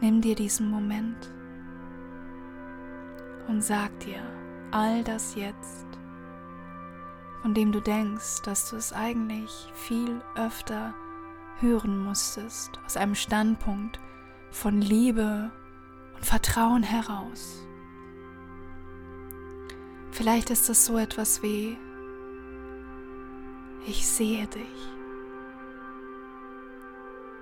Nimm 0.00 0.20
dir 0.20 0.34
diesen 0.34 0.70
Moment 0.70 1.32
und 3.48 3.62
sag 3.62 3.98
dir 4.00 4.20
all 4.70 5.02
das 5.04 5.34
jetzt, 5.34 5.86
von 7.42 7.54
dem 7.54 7.72
du 7.72 7.80
denkst, 7.80 8.42
dass 8.42 8.70
du 8.70 8.76
es 8.76 8.92
eigentlich 8.92 9.50
viel 9.74 10.20
öfter 10.36 10.94
hören 11.60 12.04
musstest, 12.04 12.78
aus 12.84 12.96
einem 12.96 13.14
Standpunkt 13.14 13.98
von 14.50 14.80
Liebe 14.80 15.50
und 16.14 16.24
Vertrauen 16.24 16.82
heraus. 16.82 17.66
Vielleicht 20.10 20.50
ist 20.50 20.68
es 20.68 20.86
so 20.86 20.98
etwas 20.98 21.42
wie, 21.42 21.76
ich 23.86 24.06
sehe 24.06 24.46
dich. 24.46 24.95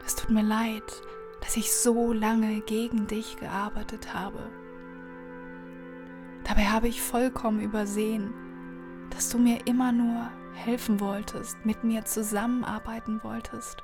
Es 0.06 0.16
tut 0.16 0.30
mir 0.30 0.42
leid, 0.42 1.02
dass 1.40 1.56
ich 1.56 1.72
so 1.72 2.12
lange 2.12 2.60
gegen 2.60 3.06
dich 3.06 3.36
gearbeitet 3.36 4.14
habe. 4.14 4.50
Dabei 6.44 6.66
habe 6.66 6.88
ich 6.88 7.00
vollkommen 7.00 7.60
übersehen, 7.60 8.34
dass 9.10 9.30
du 9.30 9.38
mir 9.38 9.66
immer 9.66 9.92
nur 9.92 10.30
helfen 10.52 11.00
wolltest, 11.00 11.64
mit 11.64 11.84
mir 11.84 12.04
zusammenarbeiten 12.04 13.22
wolltest. 13.22 13.82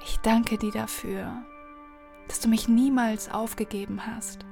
Ich 0.00 0.18
danke 0.20 0.58
dir 0.58 0.72
dafür, 0.72 1.44
dass 2.26 2.40
du 2.40 2.48
mich 2.48 2.68
niemals 2.68 3.30
aufgegeben 3.30 4.06
hast. 4.06 4.44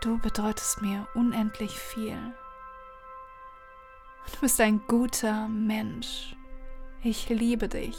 Du 0.00 0.18
bedeutest 0.18 0.82
mir 0.82 1.06
unendlich 1.14 1.78
viel. 1.78 2.34
Du 4.42 4.46
bist 4.46 4.60
ein 4.60 4.82
guter 4.88 5.46
Mensch. 5.46 6.34
Ich 7.04 7.28
liebe 7.28 7.68
dich. 7.68 7.96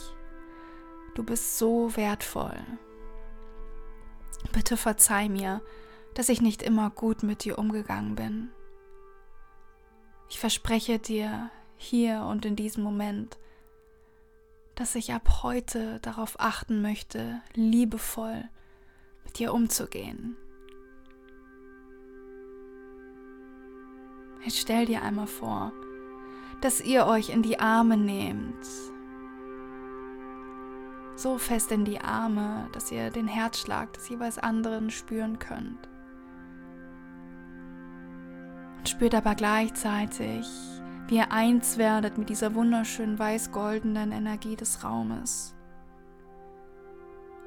Du 1.15 1.23
bist 1.23 1.57
so 1.57 1.95
wertvoll. 1.95 2.59
Bitte 4.51 4.75
verzeih 4.75 5.29
mir, 5.29 5.61
dass 6.15 6.27
ich 6.27 6.41
nicht 6.41 6.61
immer 6.61 6.89
gut 6.89 7.23
mit 7.23 7.45
dir 7.45 7.57
umgegangen 7.57 8.15
bin. 8.15 8.49
Ich 10.29 10.37
verspreche 10.37 10.99
dir 10.99 11.49
hier 11.77 12.23
und 12.29 12.43
in 12.45 12.57
diesem 12.57 12.83
Moment, 12.83 13.37
dass 14.75 14.95
ich 14.95 15.13
ab 15.13 15.43
heute 15.43 16.01
darauf 16.01 16.37
achten 16.41 16.81
möchte, 16.81 17.41
liebevoll 17.53 18.43
mit 19.23 19.39
dir 19.39 19.53
umzugehen. 19.53 20.35
Jetzt 24.43 24.59
stell 24.59 24.85
dir 24.85 25.03
einmal 25.03 25.27
vor, 25.27 25.71
dass 26.63 26.79
ihr 26.79 27.05
euch 27.07 27.29
in 27.29 27.41
die 27.41 27.59
Arme 27.59 27.97
nehmt. 27.97 28.65
So 31.15 31.37
fest 31.37 31.73
in 31.73 31.83
die 31.83 31.99
Arme, 31.99 32.69
dass 32.71 32.89
ihr 32.89 33.09
den 33.09 33.27
Herzschlag 33.27 33.91
des 33.91 34.07
jeweils 34.07 34.39
anderen 34.39 34.89
spüren 34.89 35.39
könnt. 35.39 35.89
Und 38.77 38.87
spürt 38.87 39.13
aber 39.13 39.35
gleichzeitig, 39.35 40.47
wie 41.07 41.17
ihr 41.17 41.33
eins 41.33 41.77
werdet 41.77 42.17
mit 42.17 42.29
dieser 42.29 42.55
wunderschönen 42.55 43.19
weiß-goldenen 43.19 44.13
Energie 44.13 44.55
des 44.55 44.85
Raumes 44.85 45.53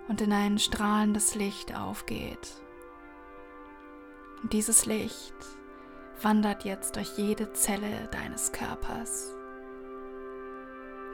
und 0.09 0.21
in 0.21 0.31
ein 0.31 0.59
strahlendes 0.59 1.35
Licht 1.35 1.75
aufgeht. 1.75 2.61
Und 4.43 4.53
dieses 4.53 4.85
Licht 4.85 5.35
wandert 6.23 6.65
jetzt 6.65 6.97
durch 6.97 7.17
jede 7.17 7.53
Zelle 7.53 8.09
deines 8.11 8.53
Körpers. 8.53 9.35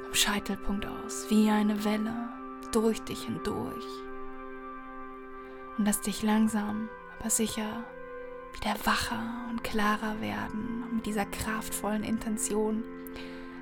Vom 0.05 0.15
Scheitelpunkt 0.15 0.87
aus, 0.87 1.27
wie 1.29 1.51
eine 1.51 1.85
Welle, 1.85 2.29
durch 2.73 3.01
dich 3.03 3.25
hindurch. 3.25 3.85
Und 5.77 5.87
lass 5.87 6.01
dich 6.01 6.23
langsam, 6.23 6.89
aber 7.19 7.31
sicher 7.31 7.85
wieder 8.55 8.75
wacher 8.85 9.47
und 9.51 9.65
klarer 9.65 10.21
werden 10.21 10.85
mit 10.95 11.07
dieser 11.07 11.25
kraftvollen 11.25 12.05
Intention, 12.05 12.85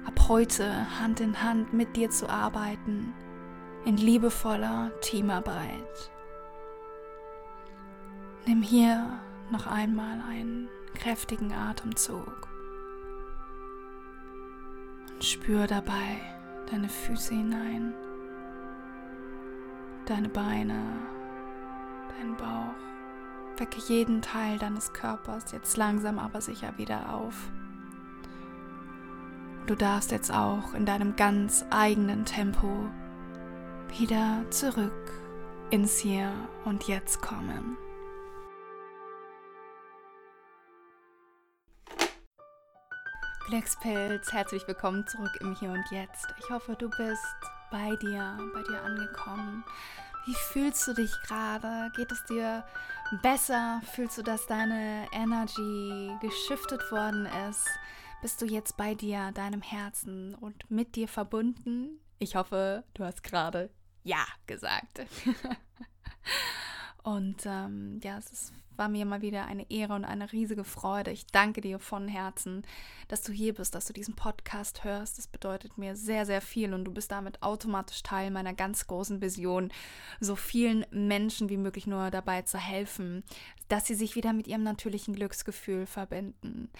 ab 0.05 0.29
heute 0.29 1.00
Hand 1.00 1.20
in 1.20 1.42
Hand 1.42 1.72
mit 1.72 1.96
dir 1.96 2.11
zu 2.11 2.29
arbeiten, 2.29 3.14
in 3.85 3.96
liebevoller 3.96 4.90
Teamarbeit. 5.00 6.11
Nimm 8.46 8.62
hier 8.62 9.20
noch 9.50 9.66
einmal 9.66 10.20
einen 10.29 10.68
kräftigen 10.94 11.53
Atemzug 11.53 12.48
und 15.12 15.24
spür 15.24 15.66
dabei 15.66 16.20
deine 16.70 16.88
Füße 16.88 17.35
hinein, 17.35 17.94
deine 20.07 20.29
Beine, 20.29 20.83
deinen 22.16 22.37
Bauch. 22.37 22.74
Wecke 23.57 23.79
jeden 23.88 24.22
Teil 24.22 24.59
deines 24.59 24.92
Körpers 24.94 25.53
jetzt 25.53 25.76
langsam 25.76 26.18
aber 26.18 26.40
sicher 26.40 26.79
wieder 26.79 27.14
auf. 27.14 27.50
Du 29.66 29.74
darfst 29.74 30.11
jetzt 30.11 30.33
auch 30.33 30.72
in 30.72 30.87
deinem 30.87 31.14
ganz 31.14 31.64
eigenen 31.70 32.24
Tempo 32.24 32.88
wieder 33.98 34.44
zurück 34.50 35.12
ins 35.70 35.98
Hier 35.98 36.33
und 36.64 36.88
Jetzt 36.88 37.20
kommen. 37.20 37.76
Glückspilz, 43.51 44.33
herzlich 44.33 44.69
willkommen 44.69 45.05
zurück 45.09 45.37
im 45.41 45.57
Hier 45.57 45.73
und 45.73 45.85
Jetzt. 45.91 46.33
Ich 46.39 46.49
hoffe, 46.51 46.77
du 46.77 46.89
bist 46.89 47.27
bei 47.73 47.97
dir, 47.97 48.39
bei 48.55 48.63
dir 48.63 48.81
angekommen. 48.81 49.65
Wie 50.25 50.37
fühlst 50.53 50.87
du 50.87 50.95
dich 50.95 51.11
gerade? 51.27 51.91
Geht 51.97 52.13
es 52.13 52.25
dir 52.27 52.65
besser? 53.23 53.83
Fühlst 53.93 54.19
du, 54.19 54.23
dass 54.23 54.47
deine 54.47 55.05
Energy 55.11 56.13
geschiftet 56.21 56.93
worden 56.93 57.27
ist? 57.51 57.67
Bist 58.23 58.41
du 58.41 58.47
jetzt 58.47 58.77
bei 58.77 58.95
dir, 58.95 59.33
deinem 59.33 59.63
Herzen 59.63 60.37
und 60.37 60.71
mit 60.71 60.95
dir 60.95 61.09
verbunden? 61.09 61.99
Ich 62.21 62.37
hoffe, 62.37 62.85
du 62.95 63.05
hast 63.05 63.25
gerade 63.25 63.69
Ja 64.05 64.25
gesagt. 64.47 65.01
und 67.03 67.43
ähm, 67.47 67.99
ja, 68.05 68.17
es 68.17 68.31
ist 68.31 68.53
war 68.81 68.88
mir 68.88 69.05
mal 69.05 69.21
wieder 69.21 69.45
eine 69.45 69.71
Ehre 69.71 69.93
und 69.93 70.07
eine 70.07 70.33
riesige 70.33 70.64
Freude. 70.64 71.11
Ich 71.11 71.27
danke 71.27 71.61
dir 71.61 71.79
von 71.79 72.09
Herzen, 72.09 72.64
dass 73.09 73.23
du 73.23 73.31
hier 73.31 73.55
bist, 73.55 73.75
dass 73.75 73.85
du 73.85 73.93
diesen 73.93 74.16
Podcast 74.16 74.85
hörst. 74.85 75.19
Das 75.19 75.27
bedeutet 75.27 75.77
mir 75.77 75.95
sehr, 75.95 76.25
sehr 76.25 76.40
viel 76.40 76.73
und 76.73 76.87
du 76.87 76.90
bist 76.90 77.12
damit 77.12 77.43
automatisch 77.43 78.03
Teil 78.03 78.31
meiner 78.31 78.55
ganz 78.55 78.87
großen 78.87 79.21
Vision, 79.21 79.71
so 80.19 80.35
vielen 80.35 80.87
Menschen 80.90 81.51
wie 81.51 81.59
möglich 81.59 81.87
nur 81.87 82.11
dabei 82.11 82.40
zu 82.43 82.57
helfen, 82.57 83.23
dass 83.69 83.87
sie 83.87 83.95
sich 83.95 84.16
wieder 84.16 84.33
mit 84.33 84.49
ihrem 84.49 84.62
natürlichen 84.62 85.14
Glücksgefühl 85.14 85.85
verbinden. 85.85 86.71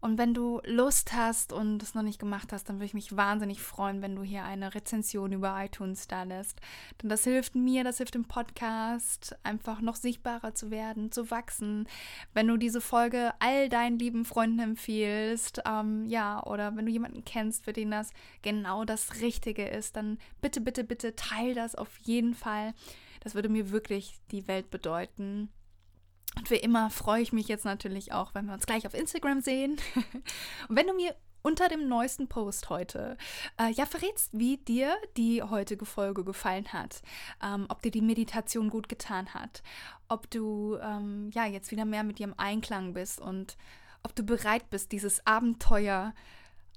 Und 0.00 0.16
wenn 0.16 0.32
du 0.32 0.60
Lust 0.64 1.12
hast 1.12 1.52
und 1.52 1.82
es 1.82 1.94
noch 1.94 2.02
nicht 2.02 2.18
gemacht 2.18 2.52
hast, 2.52 2.68
dann 2.68 2.76
würde 2.76 2.86
ich 2.86 2.94
mich 2.94 3.16
wahnsinnig 3.16 3.60
freuen, 3.60 4.00
wenn 4.00 4.16
du 4.16 4.22
hier 4.22 4.44
eine 4.44 4.74
Rezension 4.74 5.32
über 5.32 5.62
iTunes 5.62 6.08
da 6.08 6.22
lässt. 6.22 6.58
Denn 7.02 7.10
das 7.10 7.24
hilft 7.24 7.54
mir, 7.54 7.84
das 7.84 7.98
hilft 7.98 8.14
dem 8.14 8.24
Podcast, 8.24 9.36
einfach 9.42 9.80
noch 9.80 9.96
sichtbarer 9.96 10.54
zu 10.54 10.70
werden, 10.70 11.12
zu 11.12 11.30
wachsen. 11.30 11.86
Wenn 12.32 12.48
du 12.48 12.56
diese 12.56 12.80
Folge 12.80 13.32
all 13.40 13.68
deinen 13.68 13.98
lieben 13.98 14.24
Freunden 14.24 14.60
empfiehlst, 14.60 15.62
ähm, 15.66 16.06
ja, 16.06 16.42
oder 16.44 16.74
wenn 16.76 16.86
du 16.86 16.92
jemanden 16.92 17.24
kennst, 17.24 17.64
für 17.64 17.74
den 17.74 17.90
das 17.90 18.10
genau 18.40 18.84
das 18.84 19.20
Richtige 19.20 19.66
ist, 19.66 19.96
dann 19.96 20.18
bitte, 20.40 20.62
bitte, 20.62 20.84
bitte 20.84 21.14
teil 21.14 21.54
das 21.54 21.74
auf 21.74 21.98
jeden 21.98 22.34
Fall. 22.34 22.72
Das 23.20 23.34
würde 23.34 23.50
mir 23.50 23.70
wirklich 23.70 24.18
die 24.30 24.48
Welt 24.48 24.70
bedeuten. 24.70 25.50
Und 26.36 26.50
wie 26.50 26.56
immer 26.56 26.90
freue 26.90 27.22
ich 27.22 27.32
mich 27.32 27.48
jetzt 27.48 27.64
natürlich 27.64 28.12
auch, 28.12 28.34
wenn 28.34 28.46
wir 28.46 28.54
uns 28.54 28.66
gleich 28.66 28.86
auf 28.86 28.94
Instagram 28.94 29.40
sehen. 29.40 29.76
Und 30.68 30.76
wenn 30.76 30.86
du 30.86 30.94
mir 30.94 31.14
unter 31.42 31.68
dem 31.68 31.88
neuesten 31.88 32.28
Post 32.28 32.68
heute 32.68 33.16
äh, 33.58 33.70
ja 33.72 33.86
verrätst, 33.86 34.30
wie 34.32 34.58
dir 34.58 34.94
die 35.16 35.42
heutige 35.42 35.86
Folge 35.86 36.24
gefallen 36.24 36.72
hat, 36.72 37.02
ähm, 37.42 37.66
ob 37.68 37.82
dir 37.82 37.90
die 37.90 38.02
Meditation 38.02 38.70
gut 38.70 38.88
getan 38.88 39.32
hat, 39.32 39.62
ob 40.08 40.30
du 40.30 40.76
ähm, 40.82 41.30
ja 41.32 41.46
jetzt 41.46 41.70
wieder 41.70 41.84
mehr 41.84 42.04
mit 42.04 42.18
dir 42.18 42.24
im 42.24 42.38
Einklang 42.38 42.92
bist 42.92 43.20
und 43.20 43.56
ob 44.02 44.14
du 44.14 44.22
bereit 44.22 44.68
bist, 44.70 44.92
dieses 44.92 45.26
Abenteuer 45.26 46.14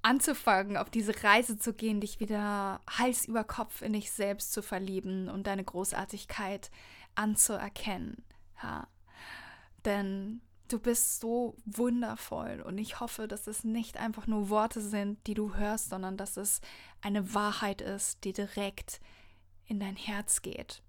anzufangen, 0.01 0.77
auf 0.77 0.89
diese 0.89 1.23
Reise 1.23 1.57
zu 1.57 1.73
gehen, 1.73 2.01
dich 2.01 2.19
wieder 2.19 2.81
Hals 2.89 3.25
über 3.25 3.43
Kopf 3.43 3.81
in 3.81 3.93
dich 3.93 4.11
selbst 4.11 4.51
zu 4.51 4.61
verlieben 4.61 5.29
und 5.29 5.47
deine 5.47 5.63
Großartigkeit 5.63 6.71
anzuerkennen. 7.15 8.23
Ja. 8.61 8.87
Denn 9.85 10.41
du 10.67 10.79
bist 10.79 11.19
so 11.19 11.55
wundervoll 11.65 12.61
und 12.65 12.77
ich 12.77 12.99
hoffe, 12.99 13.27
dass 13.27 13.47
es 13.47 13.63
nicht 13.63 13.97
einfach 13.97 14.27
nur 14.27 14.49
Worte 14.49 14.81
sind, 14.81 15.25
die 15.27 15.33
du 15.33 15.55
hörst, 15.55 15.89
sondern 15.89 16.17
dass 16.17 16.37
es 16.37 16.61
eine 17.01 17.33
Wahrheit 17.33 17.81
ist, 17.81 18.23
die 18.23 18.33
direkt 18.33 18.99
in 19.67 19.79
dein 19.79 19.95
Herz 19.95 20.41
geht. 20.41 20.81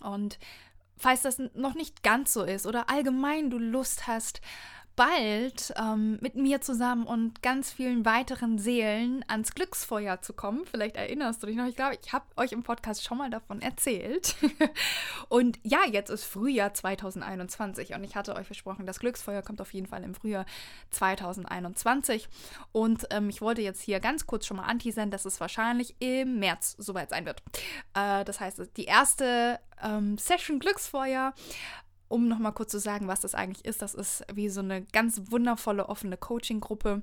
Und 0.00 0.38
falls 0.96 1.22
das 1.22 1.38
noch 1.54 1.74
nicht 1.74 2.02
ganz 2.02 2.32
so 2.32 2.42
ist 2.42 2.66
oder 2.66 2.90
allgemein 2.90 3.50
du 3.50 3.58
Lust 3.58 4.06
hast, 4.06 4.40
bald 4.98 5.72
ähm, 5.80 6.18
mit 6.20 6.34
mir 6.34 6.60
zusammen 6.60 7.06
und 7.06 7.40
ganz 7.40 7.70
vielen 7.70 8.04
weiteren 8.04 8.58
Seelen 8.58 9.24
ans 9.28 9.54
Glücksfeuer 9.54 10.20
zu 10.22 10.32
kommen. 10.32 10.64
Vielleicht 10.68 10.96
erinnerst 10.96 11.40
du 11.40 11.46
dich 11.46 11.54
noch. 11.54 11.66
Ich 11.66 11.76
glaube, 11.76 11.96
ich 12.02 12.12
habe 12.12 12.24
euch 12.36 12.50
im 12.50 12.64
Podcast 12.64 13.04
schon 13.04 13.16
mal 13.16 13.30
davon 13.30 13.62
erzählt. 13.62 14.34
und 15.28 15.60
ja, 15.62 15.86
jetzt 15.88 16.10
ist 16.10 16.24
Frühjahr 16.24 16.74
2021 16.74 17.94
und 17.94 18.02
ich 18.02 18.16
hatte 18.16 18.34
euch 18.34 18.46
versprochen, 18.46 18.86
das 18.86 18.98
Glücksfeuer 18.98 19.42
kommt 19.42 19.60
auf 19.60 19.72
jeden 19.72 19.86
Fall 19.86 20.02
im 20.02 20.16
Frühjahr 20.16 20.46
2021. 20.90 22.28
Und 22.72 23.06
ähm, 23.10 23.28
ich 23.28 23.40
wollte 23.40 23.62
jetzt 23.62 23.80
hier 23.80 24.00
ganz 24.00 24.26
kurz 24.26 24.46
schon 24.46 24.56
mal 24.56 24.64
anteasern, 24.64 25.12
dass 25.12 25.26
es 25.26 25.38
wahrscheinlich 25.38 25.94
im 26.00 26.40
März 26.40 26.74
soweit 26.76 27.10
sein 27.10 27.24
wird. 27.24 27.40
Äh, 27.94 28.24
das 28.24 28.40
heißt, 28.40 28.60
die 28.76 28.86
erste 28.86 29.60
ähm, 29.80 30.18
Session 30.18 30.58
Glücksfeuer 30.58 31.34
um 32.08 32.28
nochmal 32.28 32.52
kurz 32.52 32.70
zu 32.70 32.80
sagen, 32.80 33.08
was 33.08 33.20
das 33.20 33.34
eigentlich 33.34 33.64
ist, 33.64 33.82
das 33.82 33.94
ist 33.94 34.24
wie 34.32 34.48
so 34.48 34.60
eine 34.60 34.82
ganz 34.82 35.22
wundervolle 35.30 35.88
offene 35.88 36.16
Coaching-Gruppe, 36.16 37.02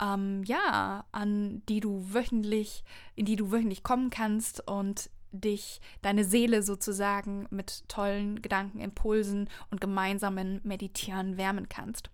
ähm, 0.00 0.42
ja, 0.44 1.04
an 1.12 1.62
die 1.68 1.80
du 1.80 2.12
wöchentlich, 2.12 2.84
in 3.16 3.26
die 3.26 3.36
du 3.36 3.52
wöchentlich 3.52 3.82
kommen 3.82 4.10
kannst 4.10 4.66
und 4.66 5.10
dich, 5.32 5.80
deine 6.02 6.24
Seele 6.24 6.62
sozusagen 6.62 7.46
mit 7.50 7.88
tollen 7.88 8.42
Gedanken, 8.42 8.80
Impulsen 8.80 9.48
und 9.70 9.80
gemeinsamen 9.80 10.60
Meditieren 10.64 11.36
wärmen 11.36 11.68
kannst. 11.68 12.10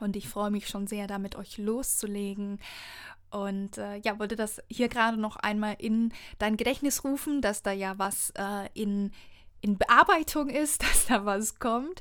Und 0.00 0.16
ich 0.16 0.28
freue 0.28 0.50
mich 0.50 0.68
schon 0.68 0.86
sehr, 0.86 1.06
da 1.06 1.18
mit 1.18 1.36
euch 1.36 1.58
loszulegen. 1.58 2.60
Und 3.30 3.76
äh, 3.76 3.96
ja, 3.96 4.18
wollte 4.18 4.36
das 4.36 4.62
hier 4.70 4.88
gerade 4.88 5.18
noch 5.18 5.36
einmal 5.36 5.76
in 5.78 6.12
dein 6.38 6.56
Gedächtnis 6.56 7.04
rufen, 7.04 7.42
dass 7.42 7.62
da 7.62 7.72
ja 7.72 7.98
was 7.98 8.30
äh, 8.36 8.68
in 8.74 9.10
in 9.60 9.78
Bearbeitung 9.78 10.48
ist, 10.48 10.82
dass 10.88 11.06
da 11.06 11.24
was 11.24 11.58
kommt. 11.58 12.00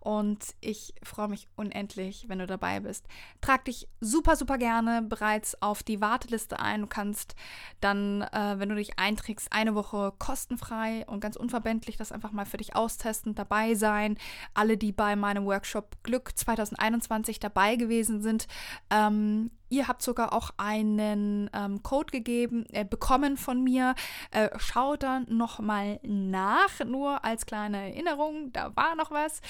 Und 0.00 0.54
ich 0.60 0.94
freue 1.02 1.28
mich 1.28 1.48
unendlich, 1.56 2.28
wenn 2.28 2.38
du 2.38 2.46
dabei 2.46 2.80
bist. 2.80 3.06
Trag 3.40 3.64
dich 3.64 3.88
super, 4.00 4.36
super 4.36 4.56
gerne 4.56 5.02
bereits 5.02 5.60
auf 5.60 5.82
die 5.82 6.00
Warteliste 6.00 6.60
ein. 6.60 6.82
Du 6.82 6.86
kannst 6.86 7.34
dann, 7.80 8.22
äh, 8.22 8.54
wenn 8.58 8.68
du 8.68 8.76
dich 8.76 8.98
einträgst, 8.98 9.52
eine 9.52 9.74
Woche 9.74 10.12
kostenfrei 10.18 11.04
und 11.08 11.20
ganz 11.20 11.34
unverbindlich 11.34 11.96
das 11.96 12.12
einfach 12.12 12.30
mal 12.30 12.46
für 12.46 12.58
dich 12.58 12.76
austesten, 12.76 13.34
dabei 13.34 13.74
sein. 13.74 14.16
Alle, 14.54 14.76
die 14.76 14.92
bei 14.92 15.16
meinem 15.16 15.44
Workshop 15.44 15.96
Glück 16.04 16.36
2021 16.36 17.40
dabei 17.40 17.74
gewesen 17.74 18.22
sind, 18.22 18.46
ähm, 18.90 19.50
Ihr 19.68 19.88
habt 19.88 20.02
sogar 20.02 20.32
auch 20.32 20.50
einen 20.56 21.50
ähm, 21.52 21.82
Code 21.82 22.10
gegeben, 22.10 22.66
äh, 22.72 22.84
bekommen 22.84 23.36
von 23.36 23.62
mir. 23.62 23.94
Äh, 24.30 24.48
schaut 24.58 25.02
dann 25.02 25.26
nochmal 25.28 25.98
nach, 26.02 26.80
nur 26.84 27.24
als 27.24 27.46
kleine 27.46 27.78
Erinnerung, 27.78 28.52
da 28.52 28.74
war 28.76 28.94
noch 28.94 29.10
was. 29.10 29.40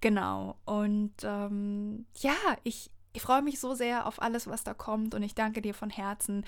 Genau. 0.00 0.56
Und 0.64 1.12
ähm, 1.22 2.06
ja, 2.16 2.36
ich, 2.62 2.90
ich 3.12 3.22
freue 3.22 3.42
mich 3.42 3.60
so 3.60 3.74
sehr 3.74 4.06
auf 4.06 4.22
alles, 4.22 4.46
was 4.46 4.64
da 4.64 4.74
kommt 4.74 5.14
und 5.14 5.22
ich 5.22 5.34
danke 5.34 5.60
dir 5.60 5.74
von 5.74 5.90
Herzen, 5.90 6.44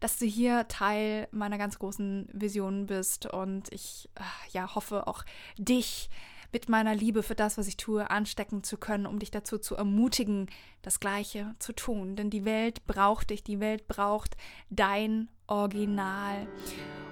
dass 0.00 0.18
du 0.18 0.26
hier 0.26 0.66
Teil 0.68 1.28
meiner 1.30 1.58
ganz 1.58 1.78
großen 1.78 2.28
Vision 2.32 2.86
bist 2.86 3.26
und 3.26 3.72
ich 3.72 4.08
äh, 4.16 4.22
ja 4.52 4.74
hoffe 4.74 5.06
auch 5.06 5.24
dich 5.58 6.10
mit 6.52 6.68
meiner 6.68 6.94
Liebe 6.94 7.22
für 7.22 7.34
das, 7.34 7.56
was 7.56 7.66
ich 7.66 7.76
tue, 7.76 8.10
anstecken 8.10 8.62
zu 8.62 8.76
können, 8.76 9.06
um 9.06 9.18
dich 9.18 9.30
dazu 9.30 9.58
zu 9.58 9.74
ermutigen, 9.74 10.48
das 10.82 11.00
Gleiche 11.00 11.54
zu 11.58 11.72
tun. 11.72 12.14
Denn 12.14 12.30
die 12.30 12.44
Welt 12.44 12.86
braucht 12.86 13.30
dich, 13.30 13.42
die 13.42 13.60
Welt 13.60 13.88
braucht 13.88 14.36
dein 14.70 15.28
Original. 15.46 16.46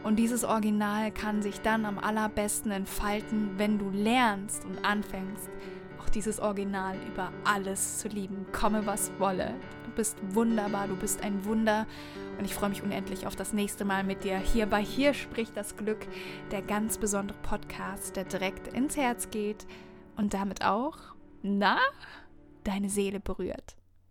Und 0.02 0.16
dieses 0.16 0.44
Original 0.44 1.10
kann 1.10 1.42
sich 1.42 1.60
dann 1.60 1.84
am 1.84 1.98
allerbesten 1.98 2.70
entfalten, 2.70 3.58
wenn 3.58 3.78
du 3.78 3.90
lernst 3.90 4.64
und 4.64 4.84
anfängst, 4.84 5.50
auch 6.00 6.08
dieses 6.08 6.40
Original 6.40 6.96
über 7.06 7.32
alles 7.44 7.98
zu 7.98 8.08
lieben, 8.08 8.46
komme 8.52 8.86
was 8.86 9.10
wolle. 9.18 9.54
Du 9.84 9.90
bist 9.90 10.16
wunderbar, 10.30 10.88
du 10.88 10.96
bist 10.96 11.22
ein 11.22 11.44
Wunder 11.44 11.86
und 12.38 12.44
ich 12.44 12.54
freue 12.54 12.70
mich 12.70 12.82
unendlich 12.82 13.26
auf 13.26 13.36
das 13.36 13.52
nächste 13.52 13.84
Mal 13.84 14.04
mit 14.04 14.24
dir. 14.24 14.38
Hier 14.38 14.66
bei 14.66 14.82
Hier 14.82 15.14
spricht 15.14 15.56
das 15.56 15.76
Glück, 15.76 16.06
der 16.50 16.62
ganz 16.62 16.98
besondere 16.98 17.36
Podcast, 17.42 18.16
der 18.16 18.24
direkt 18.24 18.68
ins 18.68 18.96
Herz 18.96 19.30
geht 19.30 19.66
und 20.16 20.32
damit 20.32 20.64
auch, 20.64 20.96
na, 21.42 21.78
deine 22.64 22.88
Seele 22.88 23.20
berührt. 23.20 23.79